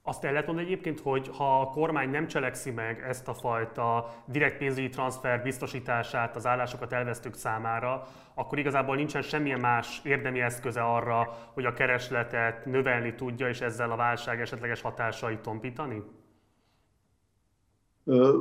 Azt 0.09 0.25
el 0.25 0.31
lehet 0.31 0.47
mondani 0.47 0.67
egyébként, 0.67 1.01
hogy 1.01 1.31
ha 1.37 1.61
a 1.61 1.67
kormány 1.67 2.11
nem 2.11 2.27
cselekszi 2.27 2.71
meg 2.71 3.03
ezt 3.09 3.29
a 3.29 3.35
fajta 3.35 4.09
direkt 4.25 4.59
pénzügyi 4.59 4.89
transfer 4.89 5.43
biztosítását 5.43 6.37
az 6.37 6.47
állásokat 6.47 6.93
elvesztők 6.93 7.35
számára, 7.35 8.07
akkor 8.35 8.59
igazából 8.59 8.97
nincsen 8.97 9.23
semmilyen 9.23 9.61
más 9.61 10.01
érdemi 10.05 10.41
eszköze 10.41 10.83
arra, 10.83 11.37
hogy 11.53 11.65
a 11.65 11.73
keresletet 11.73 12.67
növelni 12.67 13.15
tudja, 13.15 13.49
és 13.49 13.61
ezzel 13.61 13.91
a 13.91 13.97
válság 13.97 14.41
esetleges 14.41 14.81
hatásait 14.81 15.41
tompítani? 15.41 16.03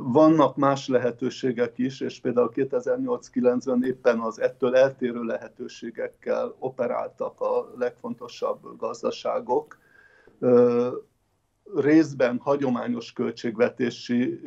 Vannak 0.02 0.56
más 0.56 0.88
lehetőségek 0.88 1.78
is, 1.78 2.00
és 2.00 2.20
például 2.20 2.52
2008-90 2.54 3.84
éppen 3.84 4.20
az 4.20 4.40
ettől 4.40 4.76
eltérő 4.76 5.22
lehetőségekkel 5.22 6.54
operáltak 6.58 7.40
a 7.40 7.72
legfontosabb 7.76 8.76
gazdaságok 8.76 9.78
részben 11.74 12.38
hagyományos 12.38 13.12
költségvetési 13.12 14.40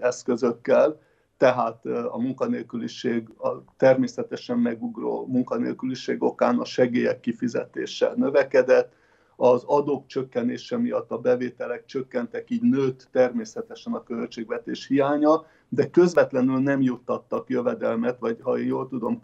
eszközökkel, 0.00 1.00
tehát 1.36 1.86
a 1.86 2.18
munkanélküliség, 2.18 3.28
a 3.38 3.64
természetesen 3.76 4.58
megugró 4.58 5.26
munkanélküliség 5.26 6.22
okán 6.22 6.58
a 6.58 6.64
segélyek 6.64 7.20
kifizetése 7.20 8.12
növekedett, 8.16 8.92
az 9.36 9.62
adók 9.66 10.06
csökkenése 10.06 10.76
miatt 10.76 11.10
a 11.10 11.18
bevételek 11.18 11.84
csökkentek, 11.84 12.50
így 12.50 12.62
nőtt 12.62 13.08
természetesen 13.12 13.92
a 13.92 14.02
költségvetés 14.02 14.86
hiánya, 14.86 15.44
de 15.68 15.90
közvetlenül 15.90 16.58
nem 16.58 16.80
juttattak 16.80 17.48
jövedelmet, 17.48 18.18
vagy 18.18 18.38
ha 18.42 18.56
jól 18.56 18.88
tudom, 18.88 19.20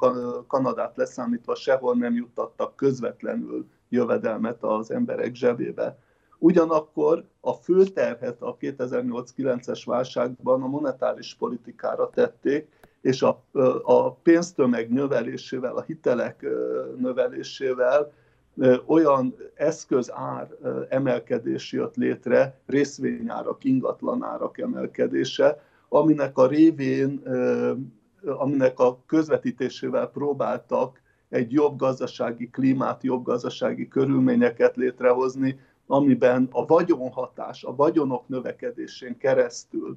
Kanadát 0.47 0.97
leszámítva 0.97 1.55
sehol 1.55 1.95
nem 1.95 2.15
juttattak 2.15 2.77
közvetlenül 2.77 3.67
jövedelmet 3.89 4.63
az 4.63 4.91
emberek 4.91 5.35
zsebébe. 5.35 5.99
Ugyanakkor 6.39 7.25
a 7.41 7.53
főterhet 7.53 8.43
a 8.43 8.57
2008-9-es 8.57 9.83
válságban 9.85 10.63
a 10.63 10.67
monetáris 10.67 11.35
politikára 11.35 12.11
tették, 12.11 12.69
és 13.01 13.23
a, 13.23 13.43
a 13.83 14.13
pénztömeg 14.13 14.91
növelésével, 14.91 15.77
a 15.77 15.83
hitelek 15.83 16.47
növelésével 16.99 18.13
olyan 18.87 19.37
eszközár 19.55 20.49
emelkedés 20.89 21.73
jött 21.73 21.97
létre, 21.97 22.61
részvényárak, 22.67 23.65
ingatlanárak 23.65 24.59
emelkedése, 24.59 25.63
aminek 25.89 26.39
a 26.39 26.47
révén, 26.47 27.23
aminek 28.25 28.79
a 28.79 28.99
közvetítésével 29.07 30.07
próbáltak 30.07 31.01
egy 31.29 31.53
jobb 31.53 31.79
gazdasági 31.79 32.51
klímát, 32.51 33.03
jobb 33.03 33.25
gazdasági 33.25 33.89
körülményeket 33.89 34.77
létrehozni, 34.77 35.61
amiben 35.87 36.49
a 36.51 36.67
vagyonhatás, 36.67 37.65
a 37.65 37.75
vagyonok 37.75 38.29
növekedésén 38.29 39.19
keresztül 39.19 39.97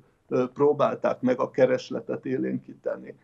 próbálták 0.54 1.22
meg 1.22 1.40
a 1.40 1.50
keresletet 1.50 2.26
élénkíteni. 2.26 3.16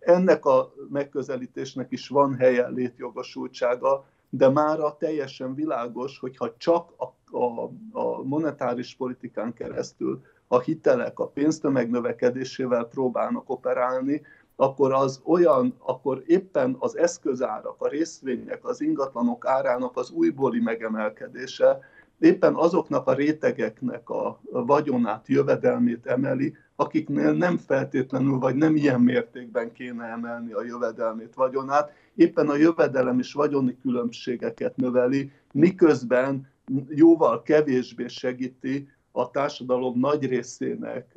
Ennek 0.00 0.44
a 0.44 0.72
megközelítésnek 0.90 1.90
is 1.90 2.08
van 2.08 2.34
helye 2.34 2.68
létjogosultsága, 2.68 4.04
de 4.30 4.48
mára 4.48 4.96
teljesen 4.96 5.54
világos, 5.54 6.18
hogyha 6.18 6.54
csak 6.56 6.92
a, 6.96 7.36
a, 7.38 7.70
a 7.92 8.22
monetáris 8.22 8.94
politikán 8.94 9.52
keresztül 9.52 10.22
a 10.46 10.60
hitelek 10.60 11.18
a 11.18 11.26
pénztömeg 11.26 11.90
növekedésével 11.90 12.84
próbálnak 12.84 13.50
operálni, 13.50 14.22
akkor 14.56 14.92
az 14.92 15.20
olyan, 15.24 15.74
akkor 15.78 16.22
éppen 16.26 16.76
az 16.78 16.96
eszközárak, 16.96 17.74
a 17.78 17.88
részvények, 17.88 18.64
az 18.64 18.80
ingatlanok 18.80 19.46
árának 19.46 19.96
az 19.96 20.10
újbóli 20.10 20.60
megemelkedése 20.60 21.80
éppen 22.22 22.54
azoknak 22.54 23.06
a 23.06 23.14
rétegeknek 23.14 24.10
a 24.10 24.40
vagyonát, 24.50 25.28
jövedelmét 25.28 26.06
emeli, 26.06 26.54
akiknél 26.76 27.32
nem 27.32 27.56
feltétlenül, 27.56 28.38
vagy 28.38 28.54
nem 28.54 28.76
ilyen 28.76 29.00
mértékben 29.00 29.72
kéne 29.72 30.04
emelni 30.04 30.52
a 30.52 30.64
jövedelmét, 30.64 31.34
vagyonát, 31.34 31.92
éppen 32.14 32.48
a 32.48 32.56
jövedelem 32.56 33.18
és 33.18 33.32
vagyoni 33.32 33.76
különbségeket 33.82 34.76
növeli, 34.76 35.30
miközben 35.52 36.48
jóval 36.88 37.42
kevésbé 37.42 38.06
segíti 38.06 38.88
a 39.12 39.30
társadalom 39.30 39.98
nagy 39.98 40.26
részének 40.26 41.16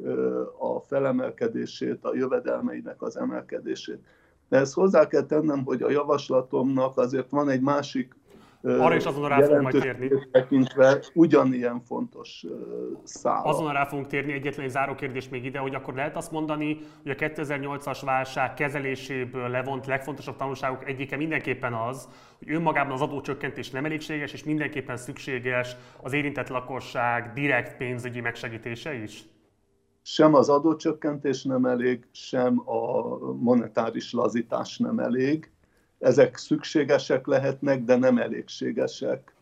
a 0.59 0.79
felemelkedését, 0.79 2.05
a 2.05 2.15
jövedelmeinek 2.15 3.01
az 3.01 3.17
emelkedését. 3.17 3.99
De 4.49 4.57
ezt 4.57 4.73
hozzá 4.73 5.07
kell 5.07 5.25
tennem, 5.25 5.63
hogy 5.63 5.81
a 5.81 5.89
javaslatomnak 5.89 6.97
azért 6.97 7.29
van 7.29 7.49
egy 7.49 7.61
másik 7.61 8.15
arra 8.65 8.95
is 8.95 9.05
azonnal 9.05 9.29
rá 9.29 9.41
fogunk 9.41 9.61
majd 9.61 9.81
térni. 9.81 10.09
Tekintve 10.31 10.99
ugyanilyen 11.13 11.81
fontos 11.81 12.45
szál. 13.03 13.43
Azonnal 13.43 13.73
rá 13.73 13.85
fogunk 13.85 14.07
térni, 14.07 14.33
egyetlen 14.33 14.65
egy 14.65 14.71
záró 14.71 14.95
kérdés 14.95 15.29
még 15.29 15.45
ide, 15.45 15.59
hogy 15.59 15.75
akkor 15.75 15.93
lehet 15.93 16.15
azt 16.15 16.31
mondani, 16.31 16.79
hogy 17.03 17.11
a 17.11 17.15
2008-as 17.15 18.01
válság 18.05 18.53
kezeléséből 18.53 19.49
levont 19.49 19.85
legfontosabb 19.85 20.35
tanulságok 20.35 20.87
egyike 20.87 21.17
mindenképpen 21.17 21.73
az, 21.73 22.09
hogy 22.37 22.51
önmagában 22.51 22.93
az 22.93 23.01
adócsökkentés 23.01 23.69
nem 23.69 23.85
elégséges, 23.85 24.33
és 24.33 24.43
mindenképpen 24.43 24.97
szükséges 24.97 25.75
az 26.01 26.13
érintett 26.13 26.47
lakosság 26.47 27.31
direkt 27.33 27.77
pénzügyi 27.77 28.21
megsegítése 28.21 28.93
is? 28.93 29.23
Sem 30.07 30.33
az 30.33 30.49
adócsökkentés 30.49 31.43
nem 31.43 31.65
elég, 31.65 32.07
sem 32.11 32.61
a 32.69 33.17
monetáris 33.33 34.13
lazítás 34.13 34.77
nem 34.77 34.99
elég 34.99 35.51
ezek 35.99 36.37
szükségesek 36.37 37.25
lehetnek, 37.25 37.83
de 37.83 37.95
nem 37.95 38.17
elégségesek. 38.17 39.33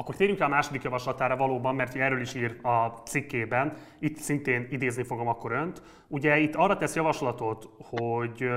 Akkor 0.00 0.16
térjünk 0.16 0.40
rá 0.40 0.46
a 0.46 0.48
második 0.48 0.82
javaslatára 0.82 1.36
valóban, 1.36 1.74
mert 1.74 1.94
erről 1.94 2.20
is 2.20 2.34
ír 2.34 2.58
a 2.62 2.86
cikkében, 2.86 3.72
itt 3.98 4.16
szintén 4.16 4.66
idézni 4.70 5.02
fogom 5.02 5.28
akkor 5.28 5.52
önt. 5.52 5.82
Ugye 6.06 6.38
itt 6.38 6.54
arra 6.54 6.76
tesz 6.76 6.94
javaslatot, 6.94 7.68
hogy 7.78 8.48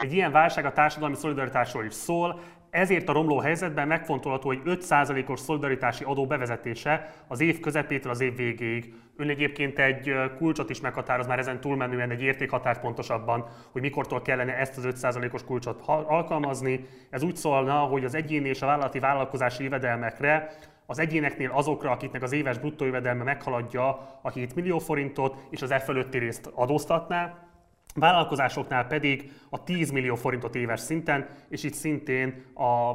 egy 0.00 0.12
ilyen 0.12 0.32
válság 0.32 0.64
a 0.64 0.72
társadalmi 0.72 1.16
szolidaritásról 1.16 1.84
is 1.84 1.92
szól, 1.92 2.40
ezért 2.72 3.08
a 3.08 3.12
romló 3.12 3.38
helyzetben 3.38 3.86
megfontolható, 3.86 4.48
hogy 4.48 4.60
5%-os 4.64 5.40
szolidaritási 5.40 6.04
adó 6.04 6.26
bevezetése 6.26 7.12
az 7.28 7.40
év 7.40 7.60
közepétől 7.60 8.12
az 8.12 8.20
év 8.20 8.36
végéig. 8.36 8.94
Ön 9.16 9.28
egyébként 9.28 9.78
egy 9.78 10.12
kulcsot 10.36 10.70
is 10.70 10.80
meghatároz 10.80 11.26
már 11.26 11.38
ezen 11.38 11.60
túlmenően 11.60 12.10
egy 12.10 12.22
értékhatárt 12.22 12.80
pontosabban, 12.80 13.46
hogy 13.72 13.82
mikortól 13.82 14.22
kellene 14.22 14.56
ezt 14.56 14.76
az 14.76 14.88
5%-os 15.02 15.44
kulcsot 15.44 15.82
alkalmazni. 15.86 16.86
Ez 17.10 17.22
úgy 17.22 17.36
szólna, 17.36 17.74
hogy 17.74 18.04
az 18.04 18.14
egyéni 18.14 18.48
és 18.48 18.62
a 18.62 18.66
vállalati 18.66 18.98
vállalkozási 18.98 19.62
jövedelmekre 19.62 20.56
az 20.86 20.98
egyéneknél 20.98 21.50
azokra, 21.50 21.90
akiknek 21.90 22.22
az 22.22 22.32
éves 22.32 22.58
bruttó 22.58 22.84
jövedelme 22.84 23.22
meghaladja 23.22 24.18
a 24.22 24.30
7 24.30 24.54
millió 24.54 24.78
forintot, 24.78 25.36
és 25.50 25.62
az 25.62 25.70
e 25.70 25.78
fölötti 25.78 26.18
részt 26.18 26.50
adóztatná, 26.54 27.50
vállalkozásoknál 27.94 28.86
pedig 28.86 29.32
a 29.50 29.64
10 29.64 29.90
millió 29.90 30.14
forintot 30.14 30.54
éves 30.54 30.80
szinten, 30.80 31.28
és 31.48 31.62
itt 31.62 31.74
szintén 31.74 32.44
a 32.54 32.94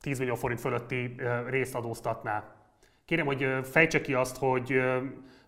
10 0.00 0.18
millió 0.18 0.34
forint 0.34 0.60
fölötti 0.60 1.14
részt 1.48 1.74
adóztatná. 1.74 2.54
Kérem, 3.04 3.26
hogy 3.26 3.46
fejtse 3.62 4.00
ki 4.00 4.14
azt, 4.14 4.36
hogy 4.36 4.80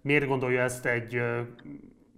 miért 0.00 0.26
gondolja 0.26 0.62
ezt 0.62 0.86
egy 0.86 1.22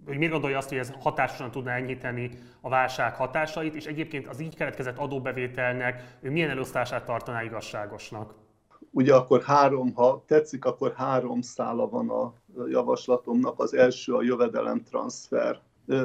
hogy 0.07 0.17
miért 0.17 0.33
gondolja 0.33 0.59
azt, 0.59 0.69
hogy 0.69 0.79
ez 0.79 0.93
hatásosan 1.01 1.51
tudna 1.51 1.71
enyhíteni 1.71 2.31
a 2.61 2.69
válság 2.69 3.15
hatásait, 3.15 3.75
és 3.75 3.87
egyébként 3.87 4.27
az 4.27 4.41
így 4.41 4.57
keletkezett 4.57 4.99
adóbevételnek 4.99 6.17
ő 6.21 6.31
milyen 6.31 6.51
elosztását 6.51 7.05
tartaná 7.05 7.43
igazságosnak? 7.43 8.35
Ugye 8.91 9.15
akkor 9.15 9.43
három, 9.43 9.95
ha 9.95 10.25
tetszik, 10.27 10.65
akkor 10.65 10.93
három 10.97 11.41
szála 11.41 11.89
van 11.89 12.11
a 12.11 12.33
javaslatomnak. 12.69 13.61
Az 13.61 13.75
első 13.75 14.15
a 14.15 14.23
jövedelemtranszfer 14.23 15.61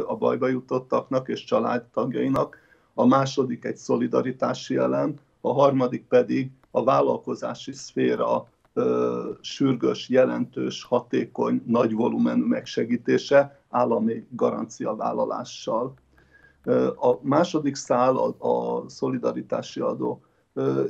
a 0.08 0.16
bajba 0.16 0.48
jutottaknak 0.48 1.28
és 1.28 1.44
családtagjainak, 1.44 2.58
a 2.94 3.06
második 3.06 3.66
egy 3.66 3.78
szolidaritási 3.78 4.76
elem, 4.76 5.16
a 5.42 5.54
harmadik 5.54 6.06
pedig 6.08 6.52
a 6.72 6.84
vállalkozási 6.84 7.72
szféra 7.72 8.48
ö, 8.74 9.30
sürgős, 9.42 10.10
jelentős, 10.10 10.84
hatékony, 10.84 11.64
nagy 11.66 11.94
volumenű 11.94 12.44
megsegítése 12.44 13.62
állami 13.70 14.28
garanciavállalással. 14.30 15.94
A 16.96 17.18
második 17.22 17.76
szál 17.76 18.18
a, 18.18 18.48
a 18.48 18.90
szolidaritási 18.90 19.80
adó. 19.80 20.22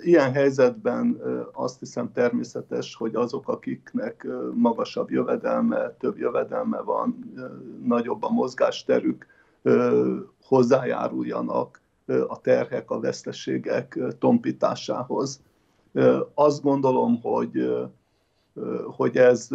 Ilyen 0.01 0.31
helyzetben 0.31 1.21
azt 1.53 1.79
hiszem 1.79 2.11
természetes, 2.11 2.95
hogy 2.95 3.15
azok, 3.15 3.47
akiknek 3.47 4.27
magasabb 4.53 5.11
jövedelme, 5.11 5.89
több 5.99 6.17
jövedelme 6.17 6.81
van, 6.81 7.33
nagyobb 7.83 8.23
a 8.23 8.29
mozgásterük, 8.29 9.25
hozzájáruljanak 10.43 11.81
a 12.27 12.41
terhek, 12.41 12.91
a 12.91 12.99
veszteségek 12.99 13.99
tompításához. 14.19 15.41
Azt 16.33 16.61
gondolom, 16.61 17.21
hogy, 17.21 17.87
hogy 18.95 19.17
ez 19.17 19.49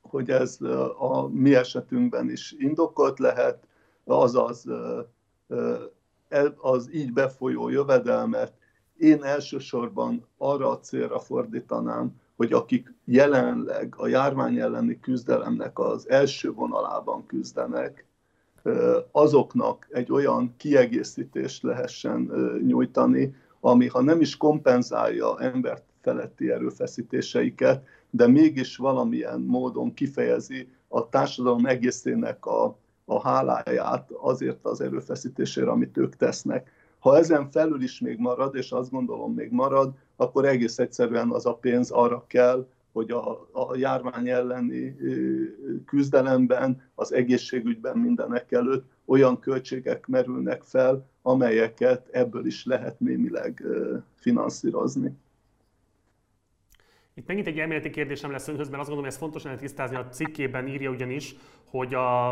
hogy 0.00 0.30
ez 0.30 0.58
a 0.98 1.28
mi 1.28 1.54
esetünkben 1.54 2.30
is 2.30 2.54
indokolt 2.58 3.18
lehet, 3.18 3.66
azaz 4.04 4.64
az 6.56 6.94
így 6.94 7.12
befolyó 7.12 7.68
jövedelmet 7.68 8.52
én 8.98 9.24
elsősorban 9.24 10.26
arra 10.38 10.70
a 10.70 10.80
célra 10.80 11.18
fordítanám, 11.18 12.20
hogy 12.36 12.52
akik 12.52 12.94
jelenleg 13.04 13.94
a 13.96 14.06
járvány 14.06 14.58
elleni 14.58 15.00
küzdelemnek 15.00 15.78
az 15.78 16.08
első 16.08 16.52
vonalában 16.52 17.26
küzdenek, 17.26 18.06
azoknak 19.10 19.88
egy 19.90 20.12
olyan 20.12 20.54
kiegészítést 20.56 21.62
lehessen 21.62 22.30
nyújtani, 22.66 23.34
ami 23.60 23.86
ha 23.86 24.02
nem 24.02 24.20
is 24.20 24.36
kompenzálja 24.36 25.40
embert 25.40 25.84
feletti 26.00 26.50
erőfeszítéseiket, 26.50 27.84
de 28.10 28.26
mégis 28.26 28.76
valamilyen 28.76 29.40
módon 29.40 29.94
kifejezi 29.94 30.68
a 30.88 31.08
társadalom 31.08 31.66
egészének 31.66 32.46
a, 32.46 32.78
a 33.08 33.20
háláját 33.20 34.10
azért 34.10 34.58
az 34.62 34.80
erőfeszítésére, 34.80 35.70
amit 35.70 35.96
ők 35.96 36.16
tesznek. 36.16 36.72
Ha 36.98 37.16
ezen 37.16 37.50
felül 37.50 37.82
is 37.82 38.00
még 38.00 38.18
marad, 38.18 38.54
és 38.54 38.70
azt 38.70 38.90
gondolom 38.90 39.34
még 39.34 39.50
marad, 39.50 39.92
akkor 40.16 40.44
egész 40.44 40.78
egyszerűen 40.78 41.30
az 41.30 41.46
a 41.46 41.54
pénz 41.54 41.90
arra 41.90 42.24
kell, 42.26 42.66
hogy 42.92 43.10
a, 43.10 43.48
a 43.52 43.76
járvány 43.76 44.28
elleni 44.28 44.96
küzdelemben, 45.86 46.82
az 46.94 47.12
egészségügyben 47.12 47.98
mindenek 47.98 48.52
előtt 48.52 48.90
olyan 49.04 49.38
költségek 49.38 50.06
merülnek 50.06 50.62
fel, 50.62 51.06
amelyeket 51.22 52.08
ebből 52.10 52.46
is 52.46 52.64
lehet 52.64 53.00
némileg 53.00 53.64
finanszírozni. 54.14 55.16
Itt 57.14 57.26
megint 57.26 57.46
egy 57.46 57.58
elméleti 57.58 57.90
kérdésem 57.90 58.30
lesz 58.30 58.48
önhöz, 58.48 58.68
mert 58.68 58.80
azt 58.80 58.88
gondolom, 58.88 59.04
hogy 59.04 59.12
ez 59.12 59.18
fontos 59.18 59.42
lenne 59.42 59.56
tisztázni. 59.56 59.96
A 59.96 60.08
cikkében 60.08 60.68
írja 60.68 60.90
ugyanis, 60.90 61.34
hogy 61.70 61.94
a 61.94 62.30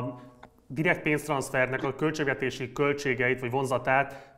direkt 0.66 1.02
pénztranszfernek 1.02 1.82
a 1.82 1.94
költségvetési 1.94 2.72
költségeit 2.72 3.40
vagy 3.40 3.50
vonzatát 3.50 4.34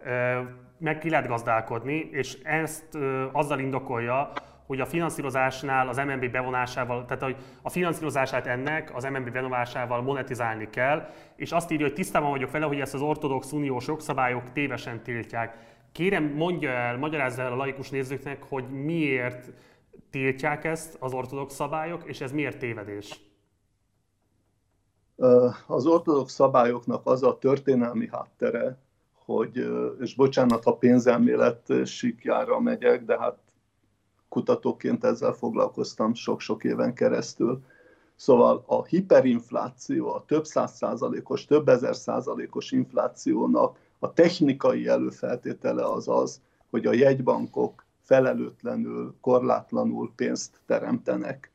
meg 0.78 0.98
ki 0.98 1.10
lehet 1.10 1.26
gazdálkodni, 1.26 2.08
és 2.12 2.38
ezt 2.42 2.98
azzal 3.32 3.58
indokolja, 3.58 4.32
hogy 4.66 4.80
a 4.80 4.86
finanszírozásnál 4.86 5.88
az 5.88 5.96
MNB 5.96 6.30
bevonásával, 6.30 7.04
tehát 7.04 7.22
hogy 7.22 7.36
a 7.62 7.70
finanszírozását 7.70 8.46
ennek 8.46 8.96
az 8.96 9.04
MNB 9.04 9.30
bevonásával 9.32 10.02
monetizálni 10.02 10.70
kell, 10.70 11.08
és 11.36 11.52
azt 11.52 11.70
írja, 11.70 11.86
hogy 11.86 11.94
tisztában 11.94 12.30
vagyok 12.30 12.50
vele, 12.50 12.66
hogy 12.66 12.80
ezt 12.80 12.94
az 12.94 13.00
ortodox 13.00 13.52
uniós 13.52 13.86
jogszabályok 13.86 14.52
tévesen 14.52 15.02
tiltják. 15.02 15.56
Kérem, 15.92 16.24
mondja 16.24 16.70
el, 16.70 16.96
magyarázza 16.98 17.42
el 17.42 17.52
a 17.52 17.56
laikus 17.56 17.90
nézőknek, 17.90 18.42
hogy 18.42 18.64
miért 18.68 19.52
tiltják 20.10 20.64
ezt 20.64 20.96
az 21.00 21.12
ortodox 21.12 21.54
szabályok, 21.54 22.02
és 22.04 22.20
ez 22.20 22.32
miért 22.32 22.58
tévedés? 22.58 23.20
Az 25.66 25.86
ortodox 25.86 26.32
szabályoknak 26.32 27.06
az 27.06 27.22
a 27.22 27.38
történelmi 27.38 28.08
háttere, 28.12 28.78
hogy, 29.24 29.68
és 30.00 30.14
bocsánat, 30.14 30.64
ha 30.64 30.76
pénzelmélet 30.76 31.72
sikjára 31.84 32.60
megyek, 32.60 33.04
de 33.04 33.18
hát 33.18 33.38
kutatóként 34.28 35.04
ezzel 35.04 35.32
foglalkoztam 35.32 36.14
sok-sok 36.14 36.64
éven 36.64 36.94
keresztül. 36.94 37.62
Szóval 38.16 38.64
a 38.66 38.84
hiperinfláció, 38.84 40.12
a 40.12 40.24
több 40.26 40.44
száz 40.44 40.76
százalékos, 40.76 41.44
több 41.44 41.68
ezer 41.68 41.96
százalékos 41.96 42.72
inflációnak 42.72 43.78
a 43.98 44.12
technikai 44.12 44.86
előfeltétele 44.86 45.84
az 45.84 46.08
az, 46.08 46.40
hogy 46.70 46.86
a 46.86 46.92
jegybankok 46.92 47.84
felelőtlenül, 48.00 49.14
korlátlanul 49.20 50.12
pénzt 50.16 50.60
teremtenek. 50.66 51.52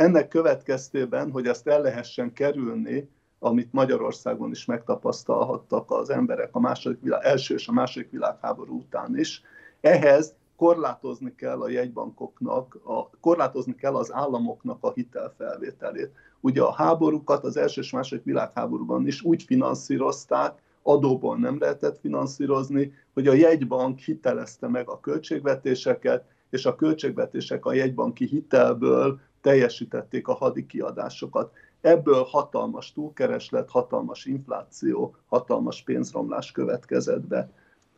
Ennek 0.00 0.28
következtében, 0.28 1.30
hogy 1.30 1.46
ezt 1.46 1.66
el 1.66 1.80
lehessen 1.80 2.32
kerülni, 2.32 3.08
amit 3.38 3.72
Magyarországon 3.72 4.50
is 4.50 4.64
megtapasztalhattak 4.64 5.90
az 5.90 6.10
emberek 6.10 6.48
a 6.52 6.60
második 6.60 7.00
világ, 7.00 7.24
első 7.24 7.54
és 7.54 7.68
a 7.68 7.72
második 7.72 8.10
világháború 8.10 8.78
után 8.78 9.18
is, 9.18 9.42
ehhez 9.80 10.34
korlátozni 10.56 11.34
kell 11.34 11.60
a 11.60 11.68
jegybankoknak, 11.68 12.78
a, 12.84 13.10
korlátozni 13.20 13.74
kell 13.74 13.94
az 13.94 14.12
államoknak 14.12 14.78
a 14.80 14.92
hitelfelvételét. 14.92 16.10
Ugye 16.40 16.62
a 16.62 16.72
háborúkat 16.72 17.44
az 17.44 17.56
első 17.56 17.80
és 17.80 17.92
második 17.92 18.24
világháborúban 18.24 19.06
is 19.06 19.22
úgy 19.22 19.42
finanszírozták, 19.42 20.62
adóból 20.82 21.36
nem 21.36 21.58
lehetett 21.58 21.98
finanszírozni, 21.98 22.92
hogy 23.14 23.28
a 23.28 23.32
jegybank 23.32 23.98
hitelezte 23.98 24.68
meg 24.68 24.88
a 24.88 25.00
költségvetéseket, 25.00 26.24
és 26.50 26.66
a 26.66 26.74
költségvetések 26.74 27.64
a 27.64 27.72
jegybanki 27.72 28.26
hitelből 28.26 29.20
teljesítették 29.40 30.28
a 30.28 30.34
hadi 30.34 30.66
kiadásokat. 30.66 31.52
Ebből 31.80 32.22
hatalmas 32.22 32.92
túlkereslet, 32.92 33.70
hatalmas 33.70 34.24
infláció, 34.24 35.16
hatalmas 35.26 35.82
pénzromlás 35.82 36.52
következett 36.52 37.26
be. 37.26 37.50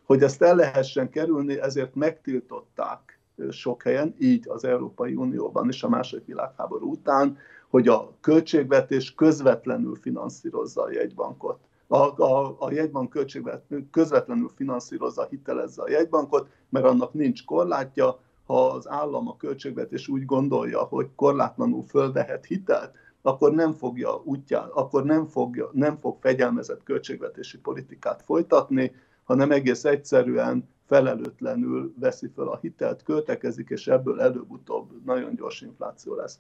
Hogy 0.05 0.23
ezt 0.23 0.43
el 0.43 0.57
lehessen 0.57 1.11
kerülni, 1.11 1.61
ezért 1.61 1.95
megtiltották 1.95 3.19
sok 3.51 3.83
helyen, 3.83 4.15
így 4.19 4.49
az 4.49 4.65
Európai 4.65 5.15
Unióban 5.15 5.69
is 5.69 5.83
a 5.83 5.89
második 5.89 6.27
világháború 6.27 6.91
után, 6.91 7.39
hogy 7.69 7.89
a 7.89 8.13
költségvetés 8.21 9.15
közvetlenül 9.15 9.95
finanszírozza 9.95 10.83
a 10.83 10.93
jegybankot. 10.93 11.59
A, 11.87 12.23
a, 12.23 12.57
a 12.59 12.73
jegybank 12.73 13.11
költségvető 13.11 13.87
közvetlenül 13.91 14.51
finanszírozza, 14.55 15.27
hitelezze 15.31 15.83
a 15.83 15.91
jegybankot, 15.91 16.49
mert 16.69 16.87
annak 16.87 17.13
nincs 17.13 17.45
korlátja, 17.45 18.19
ha 18.47 18.67
az 18.67 18.89
állam 18.89 19.29
a 19.29 19.37
költségvetés 19.37 20.09
úgy 20.09 20.25
gondolja, 20.25 20.83
hogy 20.83 21.09
korlátlanul 21.15 21.83
fölvehet 21.83 22.45
hitelt, 22.45 22.93
akkor 23.23 23.53
nem 23.53 23.73
fogja 23.73 24.21
útján, 24.25 24.69
akkor 24.69 25.05
nem, 25.05 25.27
fogja, 25.27 25.71
nem 25.73 25.97
fog 25.97 26.17
fegyelmezett 26.21 26.83
költségvetési 26.83 27.59
politikát 27.59 28.23
folytatni, 28.23 28.95
hanem 29.25 29.51
egész 29.51 29.85
egyszerűen 29.85 30.69
felelőtlenül 30.87 31.95
veszi 31.99 32.31
fel 32.35 32.49
a 32.49 32.59
hitelt, 32.61 33.03
költekezik, 33.03 33.69
és 33.69 33.87
ebből 33.87 34.21
előbb-utóbb 34.21 35.05
nagyon 35.05 35.35
gyors 35.35 35.61
infláció 35.61 36.15
lesz. 36.15 36.39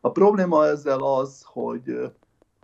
A 0.00 0.10
probléma 0.10 0.66
ezzel 0.66 1.02
az, 1.02 1.42
hogy 1.44 2.12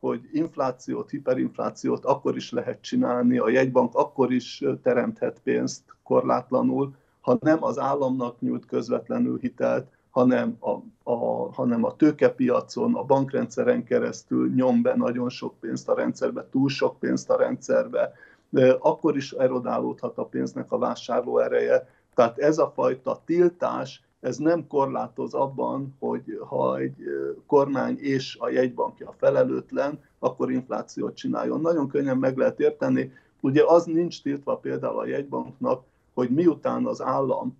hogy 0.00 0.28
inflációt, 0.32 1.10
hiperinflációt 1.10 2.04
akkor 2.04 2.36
is 2.36 2.50
lehet 2.50 2.80
csinálni, 2.80 3.38
a 3.38 3.48
jegybank 3.48 3.94
akkor 3.94 4.32
is 4.32 4.64
teremthet 4.82 5.40
pénzt 5.42 5.82
korlátlanul, 6.02 6.94
ha 7.28 7.36
nem 7.40 7.64
az 7.64 7.78
államnak 7.78 8.40
nyújt 8.40 8.66
közvetlenül 8.66 9.38
hitelt, 9.38 9.86
hanem 10.10 10.56
a, 10.60 10.70
a, 11.10 11.52
hanem 11.52 11.84
a 11.84 11.96
tőkepiacon, 11.96 12.94
a 12.94 13.02
bankrendszeren 13.02 13.84
keresztül 13.84 14.52
nyom 14.54 14.82
be 14.82 14.96
nagyon 14.96 15.28
sok 15.28 15.54
pénzt 15.60 15.88
a 15.88 15.94
rendszerbe, 15.94 16.46
túl 16.50 16.68
sok 16.68 16.98
pénzt 16.98 17.30
a 17.30 17.36
rendszerbe, 17.36 18.12
akkor 18.78 19.16
is 19.16 19.32
erodálódhat 19.32 20.18
a 20.18 20.24
pénznek 20.24 20.72
a 20.72 20.78
vásárló 20.78 21.38
ereje. 21.38 21.88
Tehát 22.14 22.38
ez 22.38 22.58
a 22.58 22.72
fajta 22.74 23.22
tiltás, 23.24 24.02
ez 24.20 24.36
nem 24.36 24.66
korlátoz 24.66 25.34
abban, 25.34 25.96
hogy 25.98 26.40
ha 26.48 26.78
egy 26.78 26.96
kormány 27.46 27.98
és 27.98 28.36
a 28.40 28.48
jegybankja 28.48 29.14
felelőtlen, 29.18 30.00
akkor 30.18 30.50
inflációt 30.50 31.14
csináljon. 31.14 31.60
Nagyon 31.60 31.88
könnyen 31.88 32.18
meg 32.18 32.36
lehet 32.36 32.60
érteni. 32.60 33.12
Ugye 33.40 33.62
az 33.66 33.84
nincs 33.84 34.22
tiltva 34.22 34.56
például 34.56 34.98
a 34.98 35.06
jegybanknak, 35.06 35.82
hogy 36.18 36.30
miután 36.30 36.86
az 36.86 37.02
állam 37.02 37.58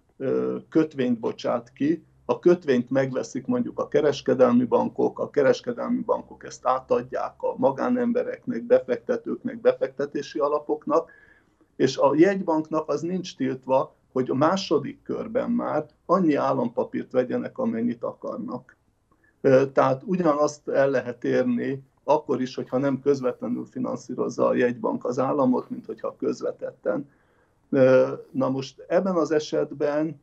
kötvényt 0.69 1.19
bocsát 1.19 1.73
ki, 1.73 2.05
a 2.25 2.39
kötvényt 2.39 2.91
megveszik 2.91 3.47
mondjuk 3.47 3.79
a 3.79 3.89
kereskedelmi 3.89 4.65
bankok, 4.65 5.19
a 5.19 5.31
kereskedelmi 5.31 6.01
bankok 6.01 6.45
ezt 6.45 6.67
átadják 6.67 7.43
a 7.43 7.55
magánembereknek, 7.57 8.63
befektetőknek, 8.63 9.61
befektetési 9.61 10.39
alapoknak, 10.39 11.11
és 11.77 11.97
a 11.97 12.15
jegybanknak 12.17 12.89
az 12.89 13.01
nincs 13.01 13.37
tiltva, 13.37 13.95
hogy 14.13 14.31
a 14.31 14.35
második 14.35 15.03
körben 15.03 15.51
már 15.51 15.87
annyi 16.07 16.35
állampapírt 16.35 17.13
vegyenek, 17.13 17.59
amennyit 17.59 18.03
akarnak. 18.03 18.77
Tehát 19.73 20.03
ugyanazt 20.05 20.69
el 20.69 20.91
lehet 20.91 21.25
érni, 21.25 21.83
akkor 22.05 22.41
is, 22.41 22.55
hogyha 22.55 22.79
nem 22.79 23.01
közvetlenül 23.01 23.65
finanszírozza 23.65 24.47
a 24.47 24.55
jegybank 24.55 25.05
az 25.05 25.19
államot, 25.19 25.71
mint 25.71 25.87
hogyha 25.87 26.17
közvetetten. 26.17 27.09
Na 28.31 28.49
most 28.49 28.85
ebben 28.89 29.15
az 29.15 29.31
esetben 29.31 30.21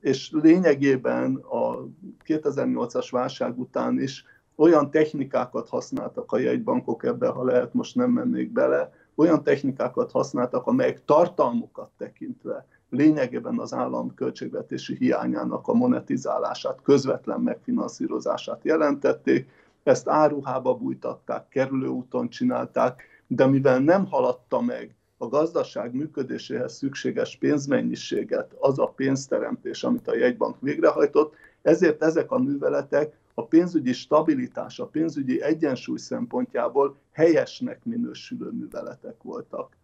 és 0.00 0.30
lényegében 0.32 1.34
a 1.34 1.86
2008-as 2.26 3.08
válság 3.10 3.58
után 3.58 4.00
is 4.00 4.24
olyan 4.56 4.90
technikákat 4.90 5.68
használtak 5.68 6.32
a 6.32 6.38
jegybankok 6.38 7.04
ebbe, 7.04 7.28
ha 7.28 7.44
lehet, 7.44 7.74
most 7.74 7.94
nem 7.94 8.10
mennék 8.10 8.52
bele, 8.52 8.92
olyan 9.14 9.42
technikákat 9.42 10.10
használtak, 10.10 10.66
amelyek 10.66 11.04
tartalmukat 11.04 11.90
tekintve 11.98 12.66
lényegében 12.90 13.58
az 13.58 13.74
állam 13.74 14.14
költségvetési 14.14 14.96
hiányának 14.96 15.68
a 15.68 15.72
monetizálását, 15.72 16.82
közvetlen 16.82 17.40
megfinanszírozását 17.40 18.64
jelentették, 18.64 19.48
ezt 19.82 20.08
áruhába 20.08 20.74
bújtatták, 20.74 21.48
kerülőúton 21.48 22.28
csinálták, 22.28 23.02
de 23.26 23.46
mivel 23.46 23.78
nem 23.78 24.06
haladta 24.06 24.60
meg 24.60 24.94
a 25.22 25.28
gazdaság 25.28 25.94
működéséhez 25.94 26.74
szükséges 26.74 27.36
pénzmennyiséget, 27.36 28.54
az 28.58 28.78
a 28.78 28.86
pénzteremtés, 28.86 29.84
amit 29.84 30.08
a 30.08 30.16
jegybank 30.16 30.56
végrehajtott, 30.60 31.34
ezért 31.62 32.02
ezek 32.02 32.30
a 32.30 32.38
műveletek 32.38 33.16
a 33.34 33.46
pénzügyi 33.46 33.92
stabilitás, 33.92 34.78
a 34.78 34.86
pénzügyi 34.86 35.42
egyensúly 35.42 35.98
szempontjából 35.98 36.96
helyesnek 37.12 37.84
minősülő 37.84 38.50
műveletek 38.50 39.22
voltak. 39.22 39.76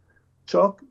Csak 0.44 0.84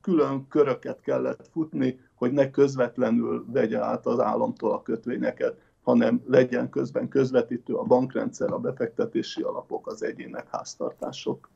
külön 0.00 0.48
köröket 0.48 1.00
kellett 1.00 1.48
futni, 1.52 2.00
hogy 2.14 2.32
ne 2.32 2.50
közvetlenül 2.50 3.44
vegye 3.52 3.80
át 3.80 4.06
az 4.06 4.18
államtól 4.18 4.72
a 4.72 4.82
kötvényeket, 4.82 5.60
hanem 5.82 6.22
legyen 6.26 6.70
közben 6.70 7.08
közvetítő 7.08 7.74
a 7.74 7.82
bankrendszer, 7.82 8.52
a 8.52 8.58
befektetési 8.58 9.42
alapok, 9.42 9.86
az 9.86 10.02
egyének 10.02 10.48
háztartások. 10.48 11.48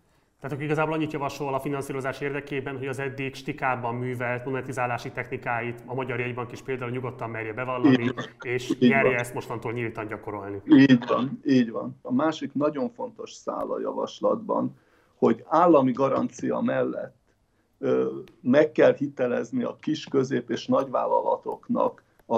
Tehát 0.44 0.58
akkor 0.58 0.70
igazából 0.70 0.94
annyit 0.94 1.12
javasol 1.12 1.54
a 1.54 1.60
finanszírozás 1.60 2.20
érdekében, 2.20 2.78
hogy 2.78 2.86
az 2.86 2.98
eddig 2.98 3.34
stikában 3.34 3.94
művelt 3.94 4.44
monetizálási 4.44 5.10
technikáit 5.10 5.82
a 5.86 5.94
Magyar 5.94 6.20
Jegybank 6.20 6.52
is 6.52 6.62
például 6.62 6.90
nyugodtan 6.90 7.30
merje 7.30 7.52
bevallani, 7.52 8.12
és 8.40 8.70
így 8.70 8.88
nyerje 8.88 9.10
van. 9.10 9.18
ezt 9.18 9.34
mostantól 9.34 9.72
nyíltan 9.72 10.06
gyakorolni. 10.06 10.62
Így 10.66 11.04
van, 11.06 11.40
így 11.46 11.70
van. 11.70 11.98
A 12.02 12.12
másik 12.12 12.52
nagyon 12.52 12.90
fontos 12.90 13.32
szál 13.32 13.70
a 13.70 13.80
javaslatban, 13.80 14.76
hogy 15.14 15.44
állami 15.46 15.92
garancia 15.92 16.60
mellett 16.60 17.16
ö, 17.78 18.08
meg 18.40 18.72
kell 18.72 18.94
hitelezni 18.94 19.62
a 19.62 19.76
kis, 19.80 20.04
közép 20.04 20.50
és 20.50 20.66
nagyvállalatoknak 20.66 22.02
a, 22.26 22.36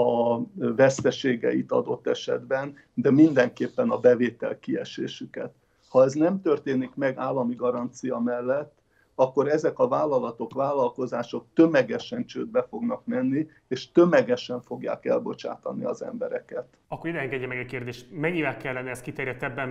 a 0.00 0.40
veszteségeit 0.54 1.72
adott 1.72 2.06
esetben, 2.06 2.76
de 2.94 3.10
mindenképpen 3.10 3.90
a 3.90 3.98
bevétel 3.98 4.58
kiesésüket 4.58 5.52
ha 5.96 6.04
ez 6.04 6.12
nem 6.12 6.40
történik 6.40 6.94
meg 6.94 7.18
állami 7.18 7.54
garancia 7.54 8.18
mellett, 8.18 8.82
akkor 9.18 9.48
ezek 9.48 9.78
a 9.78 9.88
vállalatok, 9.88 10.54
vállalkozások 10.54 11.46
tömegesen 11.54 12.26
csődbe 12.26 12.62
fognak 12.62 13.06
menni, 13.06 13.46
és 13.68 13.92
tömegesen 13.92 14.60
fogják 14.60 15.04
elbocsátani 15.04 15.84
az 15.84 16.02
embereket. 16.02 16.66
Akkor 16.88 17.10
ide 17.10 17.18
engedje 17.18 17.46
meg 17.46 17.58
egy 17.58 17.66
kérdést, 17.66 18.06
mennyivel 18.10 18.56
kellene 18.56 18.90
ezt 18.90 19.02
kiterjedtebben 19.02 19.68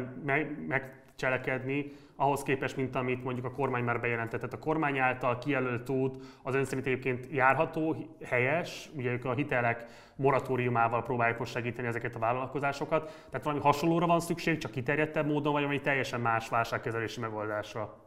megcselekedni, 0.68 1.92
ahhoz 2.16 2.44
képest, 2.44 2.76
mint 2.76 2.96
amit 2.96 3.24
mondjuk 3.24 3.46
a 3.46 3.52
kormány 3.52 3.84
már 3.84 4.00
bejelentett. 4.00 4.54
A 4.54 4.60
kormány 4.60 5.00
által 5.00 5.38
kijelölt 5.38 5.90
út 5.90 6.18
az 6.44 6.56
ön 6.56 6.66
szerint 6.66 6.88
egyébként 6.88 7.28
járható, 7.32 7.96
helyes, 8.24 8.90
ugye 8.96 9.12
ők 9.12 9.26
a 9.26 9.34
hitelek 9.34 9.86
moratóriumával 10.16 11.04
próbáljuk 11.04 11.40
most 11.40 11.52
segíteni 11.52 11.88
ezeket 11.88 12.16
a 12.16 12.20
vállalkozásokat. 12.20 13.26
Tehát 13.30 13.46
valami 13.46 13.62
hasonlóra 13.62 14.06
van 14.06 14.20
szükség, 14.20 14.58
csak 14.58 14.72
kiterjedtebb 14.72 15.26
módon, 15.26 15.54
vagy 15.54 15.62
valami 15.62 15.82
teljesen 15.82 16.22
más 16.22 16.50
válságkezelési 16.50 17.20
megoldásra? 17.20 18.05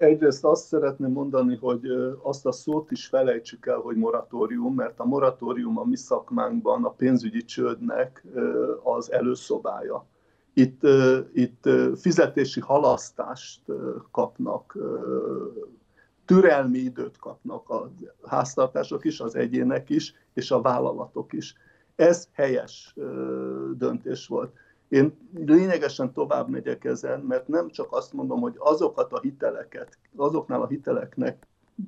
Egyrészt 0.00 0.44
azt 0.44 0.66
szeretném 0.66 1.12
mondani, 1.12 1.56
hogy 1.56 1.86
azt 2.22 2.46
a 2.46 2.52
szót 2.52 2.90
is 2.90 3.06
felejtsük 3.06 3.66
el, 3.66 3.78
hogy 3.78 3.96
moratórium, 3.96 4.74
mert 4.74 5.00
a 5.00 5.04
moratórium 5.04 5.78
a 5.78 5.84
mi 5.84 5.96
szakmánkban 5.96 6.84
a 6.84 6.90
pénzügyi 6.90 7.44
csődnek 7.44 8.26
az 8.82 9.12
előszobája. 9.12 10.06
Itt, 10.52 10.82
itt 11.32 11.68
fizetési 11.96 12.60
halasztást 12.60 13.60
kapnak, 14.10 14.76
türelmi 16.24 16.78
időt 16.78 17.18
kapnak 17.18 17.68
a 17.70 17.90
háztartások 18.22 19.04
is, 19.04 19.20
az 19.20 19.34
egyének 19.34 19.90
is, 19.90 20.14
és 20.34 20.50
a 20.50 20.60
vállalatok 20.60 21.32
is. 21.32 21.54
Ez 21.96 22.28
helyes 22.32 22.94
döntés 23.76 24.26
volt. 24.26 24.52
Én 24.90 25.16
lényegesen 25.34 26.12
tovább 26.12 26.48
megyek 26.48 26.84
ezen, 26.84 27.20
mert 27.20 27.48
nem 27.48 27.68
csak 27.68 27.92
azt 27.92 28.12
mondom, 28.12 28.40
hogy 28.40 28.54
azokat 28.58 29.12
a 29.12 29.20
hiteleket, 29.20 29.98
azoknál 30.16 30.62
a 30.62 30.66
hiteleknek 30.66 31.46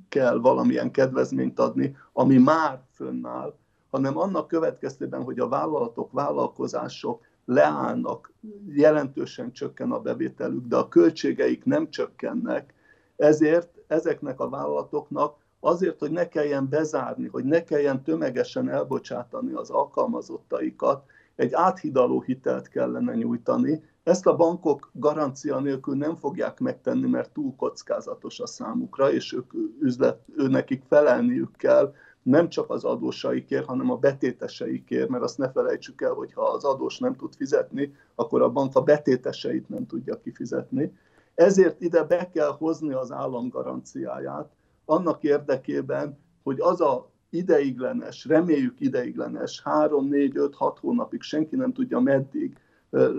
kell 0.09 0.39
valamilyen 0.39 0.91
kedvezményt 0.91 1.59
adni, 1.59 1.97
ami 2.13 2.39
már 2.39 2.81
fönnáll, 2.91 3.55
hanem 3.91 4.19
annak 4.19 4.49
következtében, 4.49 5.23
hogy 5.23 5.39
a 5.39 5.49
vállalatok, 5.49 6.13
vállalkozások 6.13 7.25
leállnak, 7.45 8.33
jelentősen 8.69 9.53
csökken 9.53 9.93
a 9.93 10.01
bevételük, 10.01 10.67
de 10.67 10.77
a 10.77 10.89
költségeik 10.89 11.65
nem 11.65 11.91
csökkennek, 11.91 12.75
ezért 13.17 13.79
ezeknek 13.87 14.41
a 14.41 14.49
vállalatoknak 14.49 15.37
azért, 15.61 15.99
hogy 15.99 16.11
ne 16.11 16.29
kelljen 16.29 16.69
bezárni, 16.69 17.29
hogy 17.29 17.45
ne 17.45 17.65
kelljen 17.65 18.03
tömegesen 18.03 18.69
elbocsátani 18.69 19.53
az 19.53 19.71
alkalmazottaikat, 19.71 21.05
egy 21.37 21.53
áthidaló 21.55 22.21
hitelt 22.21 22.69
kellene 22.69 23.15
nyújtani. 23.15 23.83
Ezt 24.03 24.27
a 24.27 24.37
bankok 24.37 24.91
garancia 24.93 25.61
nélkül 25.61 25.97
nem 25.97 26.17
fogják 26.17 26.61
megtenni, 26.61 27.09
mert 27.09 27.33
túl 27.33 27.55
kockázatos 27.57 28.41
a 28.41 28.47
számukra, 28.47 29.13
és 29.13 29.33
ők 29.33 29.53
üzlet, 29.81 30.19
ő 30.37 30.49
nekik 30.49 30.83
felelniük 30.89 31.57
kell 31.57 31.95
nem 32.23 32.49
csak 32.49 32.71
az 32.71 32.85
adósaikért, 32.85 33.67
hanem 33.67 33.91
a 33.91 33.97
betéteseikért, 33.97 35.09
mert 35.09 35.23
azt 35.23 35.39
ne 35.39 35.51
felejtsük 35.51 36.03
el, 36.03 36.13
hogy 36.13 36.33
ha 36.33 36.43
az 36.43 36.65
adós 36.65 36.99
nem 36.99 37.17
tud 37.17 37.35
fizetni, 37.35 37.95
akkor 38.15 38.43
a 38.43 38.51
bank 38.51 38.77
a 38.77 38.83
betéteseit 38.83 39.69
nem 39.69 39.87
tudja 39.87 40.21
kifizetni. 40.21 40.93
Ezért 41.35 41.81
ide 41.81 42.05
be 42.05 42.31
kell 42.31 42.57
hozni 42.59 42.93
az 42.93 43.13
állam 43.13 43.49
garanciáját, 43.49 44.51
annak 44.85 45.23
érdekében, 45.23 46.19
hogy 46.43 46.61
az 46.61 46.81
a 46.81 47.11
ideiglenes, 47.33 48.25
reméljük 48.25 48.81
ideiglenes, 48.81 49.63
3, 49.63 50.09
4, 50.09 50.37
5, 50.37 50.55
6 50.55 50.79
hónapig, 50.79 51.23
senki 51.23 51.57
nem 51.57 51.73
tudja 51.73 52.01
meddig, 52.01 52.57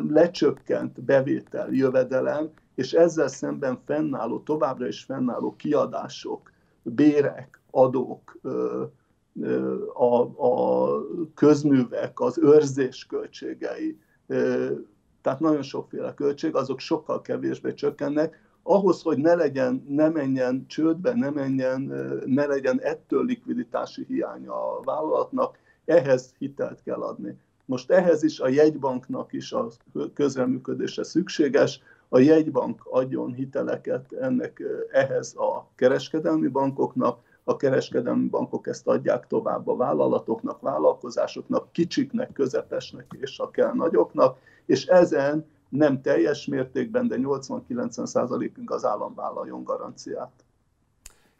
lecsökkent 0.10 1.02
bevétel, 1.02 1.68
jövedelem, 1.72 2.50
és 2.76 2.94
ezzel 2.94 3.28
szemben 3.28 3.80
fennálló, 3.86 4.40
továbbra 4.40 4.88
is 4.88 5.04
fennálló 5.04 5.56
kiadások, 5.56 6.52
bérek, 6.82 7.62
adók, 7.72 8.40
a, 9.94 10.16
a 10.48 10.88
közművek, 11.34 12.20
az 12.20 12.38
őrzés 12.38 13.06
költségei, 13.06 13.98
tehát 15.22 15.40
nagyon 15.40 15.62
sokféle 15.62 16.14
költség, 16.14 16.56
azok 16.56 16.80
sokkal 16.80 17.22
kevésbé 17.22 17.74
csökkennek, 17.74 18.43
ahhoz, 18.64 19.02
hogy 19.02 19.18
ne 19.18 19.36
legyen, 19.36 19.86
ne 19.90 20.10
menjen 20.10 20.66
csődbe, 20.68 21.14
ne 21.14 21.30
menjen, 21.30 21.82
ne 22.26 22.46
legyen 22.46 22.80
ettől 22.82 23.26
likviditási 23.26 24.06
hiánya 24.08 24.54
a 24.54 24.82
vállalatnak, 24.84 25.58
ehhez 25.86 26.34
hitelt 26.38 26.84
kell 26.84 27.02
adni. 27.02 27.38
Most 27.66 27.92
ehhez 27.92 28.24
is 28.24 28.40
a 28.40 28.48
jegybanknak 28.48 29.34
is 29.34 29.52
a 29.52 29.68
közreműködése 30.14 31.04
szükséges, 31.04 31.82
a 32.10 32.20
jegybank 32.20 32.82
adjon 32.90 33.34
hiteleket 33.34 34.12
ennek 34.12 34.64
ehhez 34.92 35.36
a 35.36 35.68
kereskedelmi 35.76 36.48
bankoknak, 36.48 37.20
a 37.44 37.56
kereskedelmi 37.56 38.28
bankok 38.28 38.68
ezt 38.68 38.88
adják 38.88 39.28
tovább 39.28 39.68
a 39.68 39.76
vállalatoknak, 39.76 40.62
vállalkozásoknak, 40.62 41.72
kicsiknek, 41.72 42.32
közepesnek 42.34 43.06
és 43.20 43.40
a 43.40 43.50
kell 43.50 43.74
nagyoknak, 43.74 44.38
és 44.66 44.86
ezen 44.86 45.46
nem 45.74 46.02
teljes 46.02 46.46
mértékben, 46.46 47.08
de 47.08 47.16
80-90%-ünk 47.20 48.72
az 48.72 48.86
állam 48.86 49.16
vállaljon 49.16 49.64
garanciát. 49.64 50.46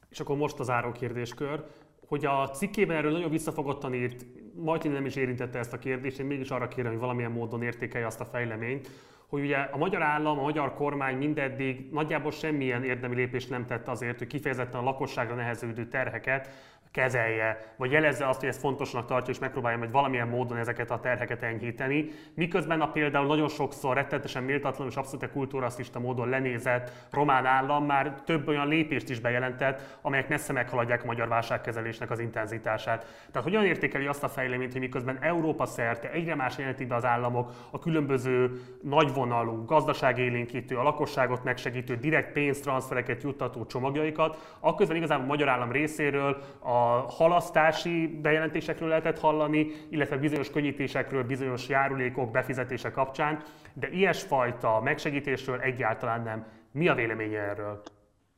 És 0.10 0.20
akkor 0.20 0.38
most 0.38 0.60
az 0.60 0.72
kérdéskör, 0.94 1.64
hogy 2.08 2.26
a 2.26 2.50
cikkében 2.50 2.98
erről 2.98 3.12
nagyon 3.12 3.30
visszafogottan 3.30 3.94
írt, 3.94 4.26
majd 4.56 4.92
nem 4.92 5.06
is 5.06 5.16
érintette 5.16 5.60
ezt 5.60 5.74
a 5.74 5.80
kérdést, 5.80 6.20
én 6.20 6.26
mégis 6.26 6.50
arra 6.50 6.68
kérem, 6.68 6.92
hogy 6.92 7.00
valamilyen 7.00 7.32
módon 7.32 7.62
értékelje 7.62 8.08
azt 8.08 8.20
a 8.20 8.26
fejleményt, 8.26 8.90
hogy 9.28 9.44
ugye 9.44 9.58
a 9.58 9.78
magyar 9.78 10.02
állam, 10.02 10.40
a 10.40 10.42
magyar 10.42 10.74
kormány 10.74 11.18
mindeddig 11.18 11.90
nagyjából 11.92 12.32
semmilyen 12.32 12.84
érdemi 12.84 13.16
lépést 13.16 13.50
nem 13.50 13.66
tett 13.66 13.88
azért, 13.88 14.18
hogy 14.18 14.28
kifejezetten 14.28 14.80
a 14.80 14.84
lakosságra 14.84 15.36
neheződő 15.36 15.88
terheket 15.88 16.50
kezelje, 16.94 17.74
vagy 17.78 17.92
jelezze 17.92 18.28
azt, 18.28 18.40
hogy 18.40 18.50
ez 18.50 18.58
fontosnak 18.58 19.06
tartja, 19.06 19.34
és 19.34 19.40
megpróbálja 19.40 19.78
majd 19.78 19.92
valamilyen 19.92 20.28
módon 20.28 20.58
ezeket 20.58 20.92
a 20.92 21.00
terheket 21.00 21.44
enyhíteni. 21.44 22.10
Miközben 22.34 22.82
a 22.82 22.92
például 22.92 23.26
nagyon 23.26 23.48
sokszor 23.48 23.96
rettetesen 23.96 24.44
méltatlan 24.44 24.88
és 24.88 24.96
abszolút 24.96 25.32
kultúrasztista 25.32 26.00
módon 26.00 26.30
lenézett 26.30 26.92
román 27.12 27.46
állam 27.46 27.86
már 27.86 28.22
több 28.26 28.48
olyan 28.48 28.68
lépést 28.68 29.10
is 29.10 29.20
bejelentett, 29.20 29.98
amelyek 30.02 30.30
messze 30.30 30.54
meghaladják 30.54 31.04
a 31.04 31.06
magyar 31.06 31.28
válságkezelésnek 31.28 32.12
az 32.12 32.20
intenzitását. 32.20 33.06
Tehát 33.32 33.48
hogyan 33.48 33.66
értékeli 33.66 34.06
azt 34.06 34.24
a 34.24 34.30
fejleményt, 34.30 34.72
hogy 34.72 34.82
miközben 34.82 35.18
Európa 35.22 35.66
szerte 35.66 36.12
egyre 36.12 36.36
más 36.36 36.58
jelentik 36.58 36.88
be 36.88 36.96
az 36.96 37.06
államok 37.06 37.52
a 37.72 37.80
különböző 37.80 38.62
nagyvonalú, 38.82 39.66
gazdaságélénkítő, 39.66 40.78
a 40.78 40.84
lakosságot 40.84 41.44
megsegítő, 41.44 41.96
direkt 41.96 42.32
pénztranszfereket 42.32 43.24
juttató 43.24 43.66
csomagjaikat, 43.66 44.56
akközben 44.60 44.98
igazából 44.98 45.24
a 45.24 45.28
magyar 45.28 45.50
állam 45.50 45.72
részéről 45.72 46.42
a 46.60 46.83
halasztási 47.08 48.20
bejelentésekről 48.22 48.90
lehetett 48.90 49.20
hallani, 49.20 49.68
illetve 49.90 50.18
bizonyos 50.18 50.50
könnyítésekről, 50.50 51.24
bizonyos 51.24 51.70
járulékok 51.70 52.32
befizetése 52.32 52.92
kapcsán, 52.92 53.44
de 53.74 53.90
ilyesfajta 53.90 54.82
megsegítésről 54.84 55.60
egyáltalán 55.60 56.24
nem. 56.24 56.46
Mi 56.72 56.88
a 56.88 56.96
véleménye 56.96 57.40
erről? 57.40 57.82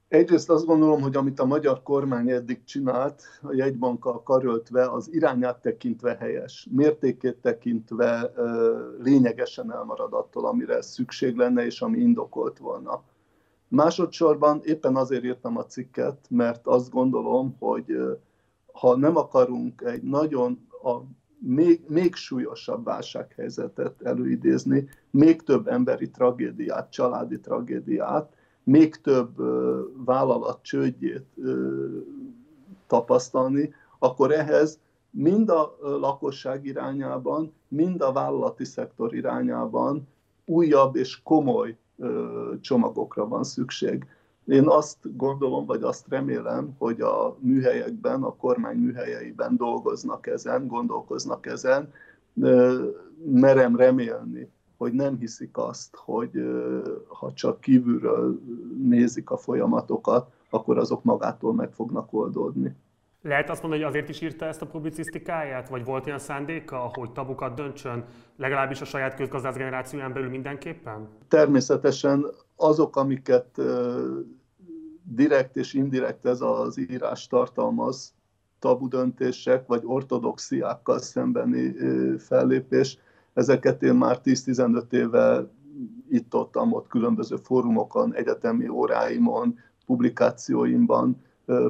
Egyrészt 0.08 0.50
azt 0.50 0.66
gondolom, 0.66 1.02
hogy 1.02 1.16
amit 1.16 1.40
a 1.40 1.46
magyar 1.46 1.84
kormány 1.84 2.30
eddig 2.30 2.64
csinált, 2.64 3.22
a 3.42 3.54
jegybankkal 3.54 4.24
karöltve, 4.24 4.92
az 4.92 5.14
irányát 5.14 5.62
tekintve 5.62 6.18
helyes, 6.20 6.68
mértékét 6.72 7.38
tekintve 7.38 8.34
lényegesen 9.00 9.74
elmarad 9.74 10.14
attól, 10.14 10.46
amire 10.46 10.82
szükség 10.82 11.36
lenne, 11.36 11.66
és 11.66 11.82
ami 11.82 11.98
indokolt 12.00 12.58
volna. 12.58 13.04
Másodszorban 13.68 14.62
éppen 14.64 14.96
azért 14.96 15.24
írtam 15.24 15.58
a 15.58 15.66
cikket, 15.66 16.18
mert 16.30 16.68
azt 16.68 16.92
gondolom, 16.92 17.56
hogy 17.60 17.96
ha 18.76 18.96
nem 18.96 19.16
akarunk 19.16 19.82
egy 19.82 20.04
nagyon 20.04 20.68
a 20.84 21.00
még, 21.40 21.82
még 21.88 22.16
súlyosabb 22.16 22.84
válsághelyzetet 22.84 24.02
előidézni, 24.02 24.88
még 25.10 25.42
több 25.42 25.68
emberi 25.68 26.10
tragédiát, 26.10 26.92
családi 26.92 27.40
tragédiát, 27.40 28.34
még 28.64 28.96
több 28.96 29.36
vállalat 30.06 30.62
csődjét 30.62 31.26
tapasztalni, 32.88 33.74
akkor 34.00 34.32
ehhez 34.32 34.80
mind 35.10 35.50
a 35.50 35.78
lakosság 35.82 36.66
irányában, 36.66 37.54
mind 37.68 38.02
a 38.02 38.12
vállalati 38.12 38.66
szektor 38.66 39.16
irányában 39.16 40.08
újabb 40.46 40.96
és 40.96 41.22
komoly 41.24 41.78
csomagokra 42.62 43.28
van 43.28 43.44
szükség. 43.44 44.06
Én 44.46 44.68
azt 44.68 45.16
gondolom, 45.18 45.66
vagy 45.66 45.84
azt 45.84 46.08
remélem, 46.08 46.76
hogy 46.78 47.02
a 47.02 47.38
műhelyekben, 47.40 48.24
a 48.24 48.36
kormány 48.36 48.78
műhelyeiben 48.78 49.56
dolgoznak 49.58 50.28
ezen, 50.28 50.68
gondolkoznak 50.68 51.46
ezen. 51.46 51.92
Merem 53.26 53.76
remélni, 53.76 54.50
hogy 54.78 54.94
nem 54.94 55.18
hiszik 55.18 55.58
azt, 55.58 55.96
hogy 55.96 56.32
ha 57.08 57.34
csak 57.34 57.60
kívülről 57.60 58.40
nézik 58.78 59.30
a 59.30 59.38
folyamatokat, 59.38 60.32
akkor 60.50 60.78
azok 60.78 61.04
magától 61.04 61.54
meg 61.54 61.72
fognak 61.74 62.14
oldódni. 62.14 62.76
Lehet 63.26 63.50
azt 63.50 63.62
mondani, 63.62 63.84
hogy 63.84 63.92
azért 63.92 64.10
is 64.10 64.22
írta 64.22 64.46
ezt 64.46 64.62
a 64.62 64.66
publicisztikáját, 64.66 65.70
vagy 65.70 65.86
volt 65.86 66.06
ilyen 66.06 66.20
szándéka, 66.20 66.92
hogy 66.94 67.12
tabukat 67.12 67.56
döntsön, 67.56 68.04
legalábbis 68.38 68.82
a 68.82 68.86
saját 68.86 69.16
közgazdász 69.16 69.56
generációján 69.56 70.14
belül 70.14 70.30
mindenképpen? 70.30 71.08
Természetesen 71.28 72.26
azok, 72.56 72.96
amiket 72.96 73.62
direkt 75.04 75.56
és 75.56 75.74
indirekt 75.74 76.26
ez 76.26 76.42
az 76.42 76.78
írás 76.78 77.28
tartalmaz, 77.28 78.14
tabu 78.60 78.88
döntések 78.88 79.68
vagy 79.68 79.82
ortodoxiákkal 79.86 81.00
szembeni 81.00 81.76
fellépés, 82.18 82.98
ezeket 83.34 83.84
én 83.84 83.94
már 83.94 84.20
10-15 84.24 84.92
éve 84.92 85.50
itt-ott, 86.10 86.58
ott 86.58 86.88
különböző 86.88 87.36
fórumokon, 87.36 88.14
egyetemi 88.14 88.68
óráimon, 88.68 89.60
publikációimban 89.86 91.22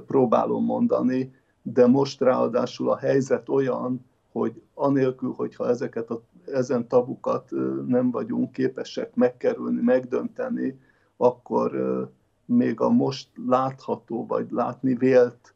próbálom 0.07 0.65
mondani, 0.65 1.31
de 1.73 1.88
most 1.88 2.21
ráadásul 2.21 2.89
a 2.89 2.97
helyzet 2.97 3.49
olyan, 3.49 4.06
hogy 4.32 4.62
anélkül, 4.73 5.34
hogyha 5.38 5.67
ezeket 5.67 6.10
a, 6.10 6.21
ezen 6.45 6.88
tabukat 6.88 7.51
nem 7.88 8.12
vagyunk 8.12 8.51
képesek 8.51 9.15
megkerülni, 9.15 9.82
megdönteni, 9.82 10.80
akkor 11.17 11.71
még 12.45 12.80
a 12.82 12.89
most 12.89 13.30
látható 13.47 14.25
vagy 14.25 14.51
látni 14.51 14.93
vélt 14.95 15.54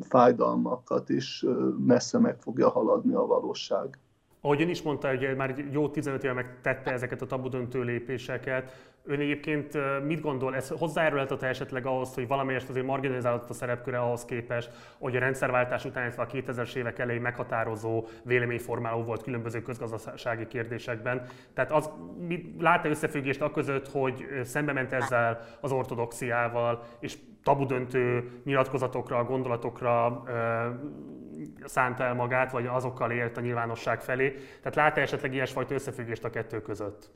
fájdalmakat 0.00 1.08
is 1.08 1.44
messze 1.78 2.18
meg 2.18 2.40
fogja 2.40 2.68
haladni 2.68 3.14
a 3.14 3.26
valóság. 3.26 3.98
Ahogy 4.40 4.62
ön 4.62 4.68
is 4.68 4.82
mondta, 4.82 5.08
hogy 5.08 5.36
már 5.36 5.64
jó 5.70 5.88
15 5.88 6.24
éve 6.24 6.32
megtette 6.32 6.92
ezeket 6.92 7.22
a 7.22 7.26
tabudöntő 7.26 7.82
lépéseket, 7.82 8.92
Ön 9.04 9.20
egyébként 9.20 9.78
mit 10.06 10.20
gondol, 10.20 10.54
ez 10.54 10.68
hozzájárulhat 10.68 11.42
esetleg 11.42 11.86
ahhoz, 11.86 12.14
hogy 12.14 12.26
valamelyest 12.26 12.68
azért 12.68 12.86
marginalizálódott 12.86 13.50
a 13.50 13.52
szerepköre 13.52 13.98
ahhoz 13.98 14.24
képest, 14.24 14.70
hogy 14.98 15.16
a 15.16 15.18
rendszerváltás 15.18 15.84
után, 15.84 16.02
illetve 16.02 16.22
a 16.22 16.26
2000-es 16.26 16.74
évek 16.74 16.98
elején 16.98 17.20
meghatározó 17.20 18.06
véleményformáló 18.24 19.02
volt 19.02 19.22
különböző 19.22 19.62
közgazdasági 19.62 20.46
kérdésekben. 20.46 21.22
Tehát 21.54 21.72
az, 21.72 21.90
lát-e 22.58 22.88
összefüggést 22.88 23.40
a 23.40 23.50
között, 23.50 23.88
hogy 23.88 24.26
szembe 24.42 24.72
ment 24.72 24.92
ezzel 24.92 25.40
az 25.60 25.72
ortodoxiával, 25.72 26.82
és 26.98 27.18
tabudöntő 27.42 28.30
nyilatkozatokra, 28.44 29.24
gondolatokra 29.24 30.22
ö, 30.26 30.68
szánta 31.64 32.04
el 32.04 32.14
magát, 32.14 32.52
vagy 32.52 32.66
azokkal 32.66 33.10
élt 33.10 33.36
a 33.36 33.40
nyilvánosság 33.40 34.00
felé. 34.00 34.34
Tehát 34.62 34.74
lát-e 34.74 35.00
esetleg 35.00 35.34
ilyesfajta 35.34 35.74
összefüggést 35.74 36.24
a 36.24 36.30
kettő 36.30 36.62
között? 36.62 37.10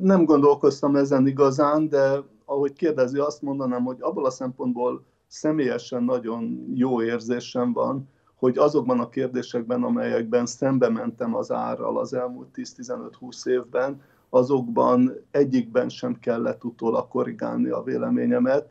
Nem 0.00 0.24
gondolkoztam 0.24 0.96
ezen 0.96 1.26
igazán, 1.26 1.88
de 1.88 2.22
ahogy 2.44 2.72
kérdezi, 2.72 3.18
azt 3.18 3.42
mondanám, 3.42 3.84
hogy 3.84 3.96
abból 4.00 4.24
a 4.24 4.30
szempontból 4.30 5.04
személyesen 5.26 6.02
nagyon 6.02 6.70
jó 6.74 7.02
érzésem 7.02 7.72
van, 7.72 8.08
hogy 8.34 8.58
azokban 8.58 9.00
a 9.00 9.08
kérdésekben, 9.08 9.82
amelyekben 9.82 10.46
szembe 10.46 10.88
mentem 10.88 11.34
az 11.34 11.50
árral 11.50 11.98
az 11.98 12.14
elmúlt 12.14 12.48
10-15-20 12.54 13.46
évben, 13.46 14.00
azokban 14.28 15.12
egyikben 15.30 15.88
sem 15.88 16.18
kellett 16.18 16.64
utólag 16.64 17.08
korrigálni 17.08 17.68
a 17.68 17.82
véleményemet. 17.82 18.68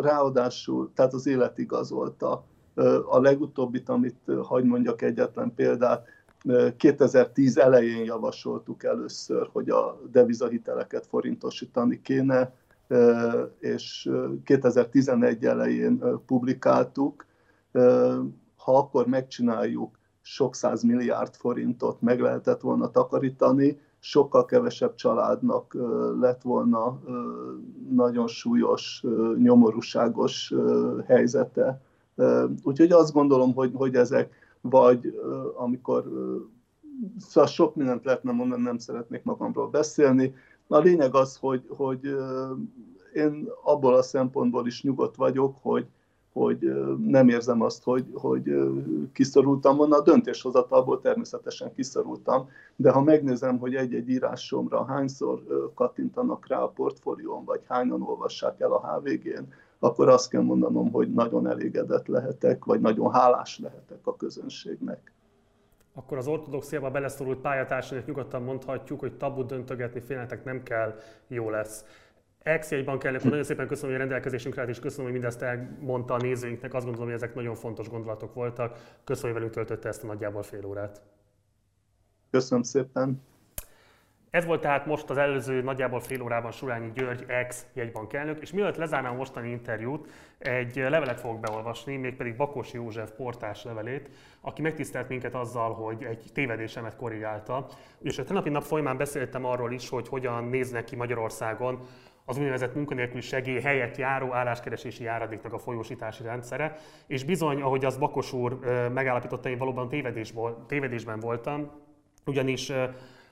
Ráadásul, 0.00 0.90
tehát 0.94 1.12
az 1.12 1.26
élet 1.26 1.58
igazolta. 1.58 2.44
A 3.08 3.20
legutóbbit, 3.20 3.88
amit 3.88 4.18
hagy 4.42 4.64
mondjak 4.64 5.02
egyetlen 5.02 5.54
példát, 5.54 6.06
2010 6.76 7.56
elején 7.56 8.04
javasoltuk 8.04 8.84
először, 8.84 9.48
hogy 9.52 9.70
a 9.70 10.00
devizahiteleket 10.10 11.06
forintosítani 11.06 12.00
kéne, 12.00 12.52
és 13.58 14.10
2011 14.44 15.44
elején 15.44 16.20
publikáltuk. 16.26 17.26
Ha 18.56 18.76
akkor 18.76 19.06
megcsináljuk, 19.06 19.98
sok 20.22 20.54
száz 20.54 20.82
milliárd 20.82 21.34
forintot 21.34 22.00
meg 22.00 22.20
lehetett 22.20 22.60
volna 22.60 22.90
takarítani, 22.90 23.80
sokkal 23.98 24.44
kevesebb 24.44 24.94
családnak 24.94 25.76
lett 26.20 26.42
volna 26.42 27.00
nagyon 27.90 28.26
súlyos, 28.26 29.04
nyomorúságos 29.38 30.52
helyzete. 31.06 31.80
Úgyhogy 32.62 32.92
azt 32.92 33.12
gondolom, 33.12 33.54
hogy, 33.54 33.70
hogy 33.74 33.94
ezek 33.94 34.41
vagy 34.62 35.20
amikor 35.56 36.04
szóval 37.18 37.48
sok 37.48 37.74
mindent 37.74 38.04
lehetne 38.04 38.32
mondani, 38.32 38.62
nem 38.62 38.78
szeretnék 38.78 39.22
magamról 39.22 39.68
beszélni. 39.68 40.34
A 40.66 40.78
lényeg 40.78 41.14
az, 41.14 41.36
hogy, 41.36 41.64
hogy 41.68 42.16
én 43.14 43.48
abból 43.64 43.94
a 43.94 44.02
szempontból 44.02 44.66
is 44.66 44.82
nyugodt 44.82 45.16
vagyok, 45.16 45.56
hogy 45.60 45.86
hogy 46.32 46.72
nem 46.98 47.28
érzem 47.28 47.62
azt, 47.62 47.84
hogy, 47.84 48.06
hogy 48.14 48.54
kiszorultam 49.12 49.76
volna. 49.76 49.96
A 49.96 50.02
döntéshozatalból 50.02 51.00
természetesen 51.00 51.72
kiszorultam, 51.74 52.48
de 52.76 52.90
ha 52.90 53.02
megnézem, 53.02 53.58
hogy 53.58 53.74
egy-egy 53.74 54.08
írásomra 54.08 54.84
hányszor 54.84 55.70
kattintanak 55.74 56.46
rá 56.46 56.62
a 56.62 56.68
portfólión, 56.68 57.44
vagy 57.44 57.60
hányan 57.68 58.02
olvassák 58.02 58.60
el 58.60 58.72
a 58.72 58.86
HVG-n, 58.86 59.44
akkor 59.84 60.08
azt 60.08 60.30
kell 60.30 60.42
mondanom, 60.42 60.90
hogy 60.90 61.12
nagyon 61.12 61.46
elégedett 61.48 62.06
lehetek, 62.06 62.64
vagy 62.64 62.80
nagyon 62.80 63.12
hálás 63.12 63.58
lehetek 63.58 64.06
a 64.06 64.16
közönségnek. 64.16 65.12
Akkor 65.94 66.18
az 66.18 66.26
ortodoxiába 66.26 66.90
beleszorult 66.90 67.38
pályatársanak 67.38 68.06
nyugodtan 68.06 68.42
mondhatjuk, 68.42 69.00
hogy 69.00 69.16
tabu 69.16 69.46
döntögetni 69.46 70.00
félnetek 70.00 70.44
nem 70.44 70.62
kell, 70.62 70.94
jó 71.28 71.50
lesz. 71.50 71.84
Ex-jegyban 72.42 72.98
kell, 72.98 73.14
akkor 73.14 73.30
nagyon 73.30 73.44
szépen 73.44 73.66
köszönöm, 73.66 73.90
hogy 73.90 74.00
a 74.00 74.04
rendelkezésünkre 74.04 74.64
és 74.64 74.78
köszönöm, 74.78 75.04
hogy 75.04 75.20
mindezt 75.20 75.42
elmondta 75.42 76.14
a 76.14 76.16
nézőinknek. 76.16 76.74
Azt 76.74 76.84
gondolom, 76.84 77.08
hogy 77.08 77.16
ezek 77.16 77.34
nagyon 77.34 77.54
fontos 77.54 77.88
gondolatok 77.88 78.34
voltak. 78.34 78.98
Köszönöm, 79.04 79.30
hogy 79.30 79.40
velünk 79.40 79.54
töltötte 79.54 79.88
ezt 79.88 80.04
a 80.04 80.06
nagyjából 80.06 80.42
fél 80.42 80.64
órát. 80.66 81.02
Köszönöm 82.30 82.62
szépen. 82.62 83.22
Ez 84.32 84.44
volt 84.44 84.60
tehát 84.60 84.86
most 84.86 85.10
az 85.10 85.16
előző 85.16 85.62
nagyjából 85.62 86.00
fél 86.00 86.22
órában 86.22 86.50
Surányi 86.50 86.90
György 86.94 87.24
ex 87.26 87.66
jegybankelnök, 87.72 88.40
és 88.40 88.52
mielőtt 88.52 88.76
lezárnám 88.76 89.16
mostani 89.16 89.50
interjút, 89.50 90.08
egy 90.38 90.76
levelet 90.76 91.20
fogok 91.20 91.40
beolvasni, 91.40 91.96
mégpedig 91.96 92.36
Bakos 92.36 92.72
József 92.72 93.10
portás 93.10 93.64
levelét, 93.64 94.10
aki 94.40 94.62
megtisztelt 94.62 95.08
minket 95.08 95.34
azzal, 95.34 95.74
hogy 95.74 96.04
egy 96.04 96.24
tévedésemet 96.34 96.96
korrigálta. 96.96 97.66
És 98.02 98.18
a 98.18 98.24
tenapi 98.24 98.48
nap 98.48 98.62
folyamán 98.62 98.96
beszéltem 98.96 99.44
arról 99.44 99.72
is, 99.72 99.88
hogy 99.88 100.08
hogyan 100.08 100.44
néznek 100.44 100.84
ki 100.84 100.96
Magyarországon 100.96 101.80
az 102.24 102.36
úgynevezett 102.36 102.74
munkanélküli 102.74 103.20
segély 103.20 103.60
helyett 103.60 103.96
járó 103.96 104.32
álláskeresési 104.32 105.02
járadéknak 105.02 105.52
a 105.52 105.58
folyósítási 105.58 106.22
rendszere, 106.22 106.76
és 107.06 107.24
bizony, 107.24 107.60
ahogy 107.62 107.84
az 107.84 107.96
Bakos 107.96 108.32
úr 108.32 108.58
megállapította, 108.92 109.48
én 109.48 109.58
valóban 109.58 109.88
tévedésben 110.66 111.20
voltam, 111.20 111.70
ugyanis 112.26 112.72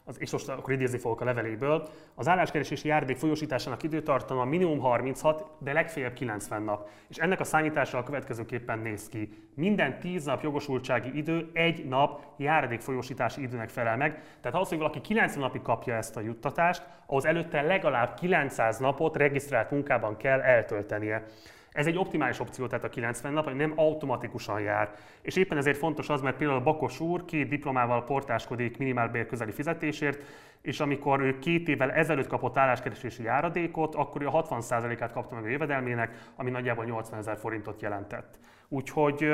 az, 0.05 0.21
és 0.21 0.33
most 0.33 0.49
akkor 0.49 0.73
idézni 0.73 0.99
fogok 0.99 1.21
a 1.21 1.25
leveléből, 1.25 1.89
az 2.15 2.29
álláskeresési 2.29 2.89
járdék 2.89 3.17
folyósításának 3.17 3.83
időtartama 3.83 4.45
minimum 4.45 4.79
36, 4.79 5.45
de 5.59 5.73
legfeljebb 5.73 6.13
90 6.13 6.63
nap. 6.63 6.89
És 7.09 7.17
ennek 7.17 7.41
a 7.41 7.45
számítása 7.45 7.99
a 7.99 8.03
következőképpen 8.03 8.79
néz 8.79 9.09
ki. 9.09 9.29
Minden 9.55 10.01
10 10.01 10.25
nap 10.25 10.43
jogosultsági 10.43 11.17
idő 11.17 11.51
egy 11.53 11.89
nap 11.89 12.23
járadék 12.37 12.81
folyósítási 12.81 13.43
időnek 13.43 13.69
felel 13.69 13.97
meg. 13.97 14.23
Tehát 14.41 14.61
az, 14.61 14.69
hogy 14.69 14.79
valaki 14.79 15.01
90 15.01 15.43
napig 15.43 15.63
kapja 15.63 15.95
ezt 15.95 16.17
a 16.17 16.21
juttatást, 16.21 16.83
ahhoz 17.07 17.25
előtte 17.25 17.63
legalább 17.63 18.15
900 18.15 18.79
napot 18.79 19.17
regisztrált 19.17 19.71
munkában 19.71 20.17
kell 20.17 20.41
eltöltenie. 20.41 21.25
Ez 21.73 21.87
egy 21.87 21.99
optimális 21.99 22.41
opció, 22.41 22.67
tehát 22.67 22.85
a 22.85 22.89
90 22.89 23.33
nap, 23.33 23.45
hogy 23.45 23.55
nem 23.55 23.73
automatikusan 23.77 24.61
jár. 24.61 24.95
És 25.23 25.37
éppen 25.37 25.59
ezért 25.59 25.77
fontos 25.77 26.09
az, 26.09 26.21
mert 26.21 26.37
például 26.37 26.61
Bakos 26.61 27.01
úr 27.01 27.25
két 27.25 27.49
diplomával 27.49 28.05
portáskodik 28.05 28.79
minimálbér 28.79 29.27
közeli 29.27 29.53
fizetésért, 29.53 30.23
és 30.63 30.81
amikor 30.81 31.21
ő 31.21 31.39
két 31.39 31.69
évvel 31.69 31.91
ezelőtt 31.91 32.27
kapott 32.27 32.57
álláskeresési 32.57 33.23
járadékot, 33.23 33.95
akkor 33.95 34.23
ő 34.23 34.27
a 34.27 34.43
60%-át 34.43 35.13
kapta 35.13 35.35
meg 35.35 35.45
a 35.45 35.49
jövedelmének, 35.49 36.31
ami 36.37 36.51
nagyjából 36.51 36.85
80 36.85 37.19
ezer 37.19 37.37
forintot 37.37 37.83
jelentett. 37.83 38.39
Úgyhogy, 38.69 39.27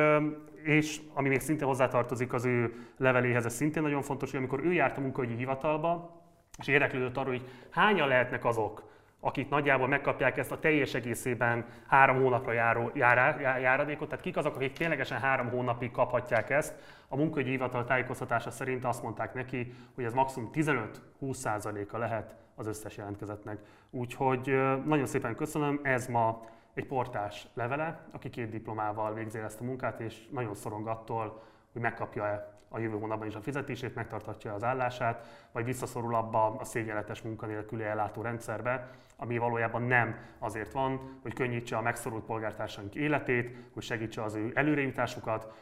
és 0.62 1.00
ami 1.14 1.28
még 1.28 1.40
szintén 1.40 1.66
hozzátartozik 1.66 2.32
az 2.32 2.44
ő 2.44 2.74
leveléhez, 2.96 3.44
ez 3.44 3.54
szintén 3.54 3.82
nagyon 3.82 4.02
fontos, 4.02 4.30
hogy 4.30 4.38
amikor 4.38 4.64
ő 4.64 4.72
járt 4.72 4.96
a 4.96 5.00
munkahogyi 5.00 5.34
hivatalba, 5.34 6.20
és 6.58 6.66
érdeklődött 6.66 7.16
arról, 7.16 7.32
hogy 7.32 7.48
hányan 7.70 8.08
lehetnek 8.08 8.44
azok, 8.44 8.82
akik 9.26 9.48
nagyjából 9.48 9.88
megkapják 9.88 10.36
ezt 10.36 10.52
a 10.52 10.58
teljes 10.58 10.94
egészében 10.94 11.64
három 11.86 12.20
hónapra 12.20 12.52
járó 12.52 12.90
jár, 12.94 13.40
járadékot, 13.40 14.08
tehát 14.08 14.24
kik 14.24 14.36
azok, 14.36 14.54
akik 14.54 14.72
ténylegesen 14.72 15.20
három 15.20 15.48
hónapig 15.48 15.90
kaphatják 15.90 16.50
ezt. 16.50 16.74
A 17.08 17.16
munkahogyi 17.16 17.50
hivatal 17.50 17.84
tájékoztatása 17.84 18.50
szerint 18.50 18.84
azt 18.84 19.02
mondták 19.02 19.34
neki, 19.34 19.74
hogy 19.94 20.04
ez 20.04 20.12
maximum 20.12 20.50
15-20%-a 20.52 21.98
lehet 21.98 22.34
az 22.54 22.66
összes 22.66 22.96
jelentkezetnek. 22.96 23.58
Úgyhogy 23.90 24.60
nagyon 24.84 25.06
szépen 25.06 25.34
köszönöm, 25.34 25.80
ez 25.82 26.06
ma 26.06 26.44
egy 26.74 26.86
portás 26.86 27.46
levele, 27.54 28.00
aki 28.12 28.30
két 28.30 28.50
diplomával 28.50 29.14
végzi 29.14 29.38
ezt 29.38 29.60
a 29.60 29.64
munkát, 29.64 30.00
és 30.00 30.28
nagyon 30.30 30.54
szorong 30.54 30.86
attól, 30.86 31.42
hogy 31.76 31.84
megkapja-e 31.84 32.54
a 32.68 32.78
jövő 32.78 32.98
hónapban 32.98 33.26
is 33.26 33.34
a 33.34 33.40
fizetését, 33.40 33.94
megtartatja 33.94 34.54
az 34.54 34.62
állását, 34.62 35.26
vagy 35.52 35.64
visszaszorul 35.64 36.14
abba 36.14 36.56
a 36.58 36.64
szégyenletes 36.64 37.22
munkanélküli 37.22 37.82
ellátó 37.82 38.22
rendszerbe, 38.22 38.90
ami 39.16 39.38
valójában 39.38 39.82
nem 39.82 40.16
azért 40.38 40.72
van, 40.72 41.18
hogy 41.22 41.32
könnyítse 41.32 41.76
a 41.76 41.82
megszorult 41.82 42.24
polgártársaink 42.24 42.94
életét, 42.94 43.56
hogy 43.72 43.82
segítse 43.82 44.22
az 44.22 44.34
ő 44.34 44.52
előrejutásukat, 44.54 45.52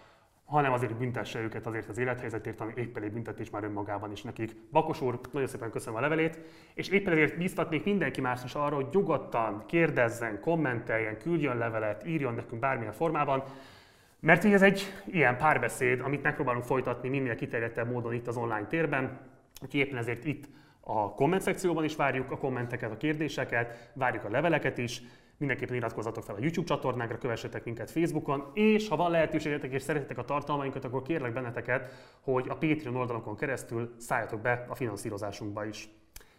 hanem 0.44 0.72
azért, 0.72 0.96
büntesse 0.96 1.40
őket 1.40 1.66
azért 1.66 1.88
az 1.88 1.98
élethelyzetért, 1.98 2.60
ami 2.60 2.72
éppen 2.76 3.02
egy 3.02 3.12
büntetés 3.12 3.50
már 3.50 3.64
önmagában 3.64 4.12
is 4.12 4.22
nekik. 4.22 4.56
Bakos 4.70 5.00
úr, 5.00 5.20
nagyon 5.32 5.48
szépen 5.48 5.70
köszönöm 5.70 5.98
a 5.98 6.00
levelét, 6.00 6.40
és 6.74 6.88
éppen 6.88 7.12
ezért 7.12 7.38
biztatnék 7.38 7.84
mindenki 7.84 8.20
más 8.20 8.44
is 8.44 8.54
arra, 8.54 8.74
hogy 8.74 8.88
nyugodtan 8.92 9.62
kérdezzen, 9.66 10.40
kommenteljen, 10.40 11.18
küldjön 11.18 11.56
levelet, 11.56 12.06
írjon 12.06 12.34
nekünk 12.34 12.60
bármilyen 12.60 12.92
formában, 12.92 13.42
mert 14.24 14.44
ez 14.44 14.62
egy 14.62 14.92
ilyen 15.06 15.36
párbeszéd, 15.36 16.00
amit 16.00 16.22
megpróbálunk 16.22 16.64
folytatni 16.64 17.08
minél 17.08 17.34
kiterjedtebb 17.34 17.90
módon 17.90 18.12
itt 18.12 18.26
az 18.26 18.36
online 18.36 18.66
térben, 18.66 19.18
úgyhogy 19.62 19.80
éppen 19.80 19.98
ezért 19.98 20.24
itt 20.24 20.44
a 20.80 21.14
komment 21.14 21.42
szekcióban 21.42 21.84
is 21.84 21.96
várjuk 21.96 22.30
a 22.30 22.38
kommenteket, 22.38 22.90
a 22.90 22.96
kérdéseket, 22.96 23.90
várjuk 23.94 24.24
a 24.24 24.30
leveleket 24.30 24.78
is, 24.78 25.02
mindenképpen 25.36 25.76
iratkozzatok 25.76 26.24
fel 26.24 26.34
a 26.34 26.38
YouTube 26.40 26.66
csatornánkra, 26.66 27.18
kövessetek 27.18 27.64
minket 27.64 27.90
Facebookon, 27.90 28.50
és 28.54 28.88
ha 28.88 28.96
van 28.96 29.10
lehetőségetek 29.10 29.72
és 29.72 29.82
szeretitek 29.82 30.18
a 30.18 30.24
tartalmainkat, 30.24 30.84
akkor 30.84 31.02
kérlek 31.02 31.32
benneteket, 31.32 31.92
hogy 32.20 32.46
a 32.48 32.56
Patreon 32.56 32.96
oldalakon 32.96 33.36
keresztül 33.36 33.94
szálljatok 33.98 34.40
be 34.40 34.64
a 34.68 34.74
finanszírozásunkba 34.74 35.64
is. 35.64 35.88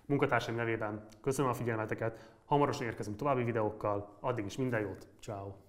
Munkatársaim 0.05 0.57
nevében 0.57 1.07
köszönöm 1.21 1.51
a 1.51 1.53
figyelmeteket, 1.53 2.25
hamarosan 2.45 2.85
érkezünk 2.85 3.17
további 3.17 3.43
videókkal, 3.43 4.17
addig 4.19 4.45
is 4.45 4.57
minden 4.57 4.81
jót, 4.81 5.07
ciao. 5.21 5.64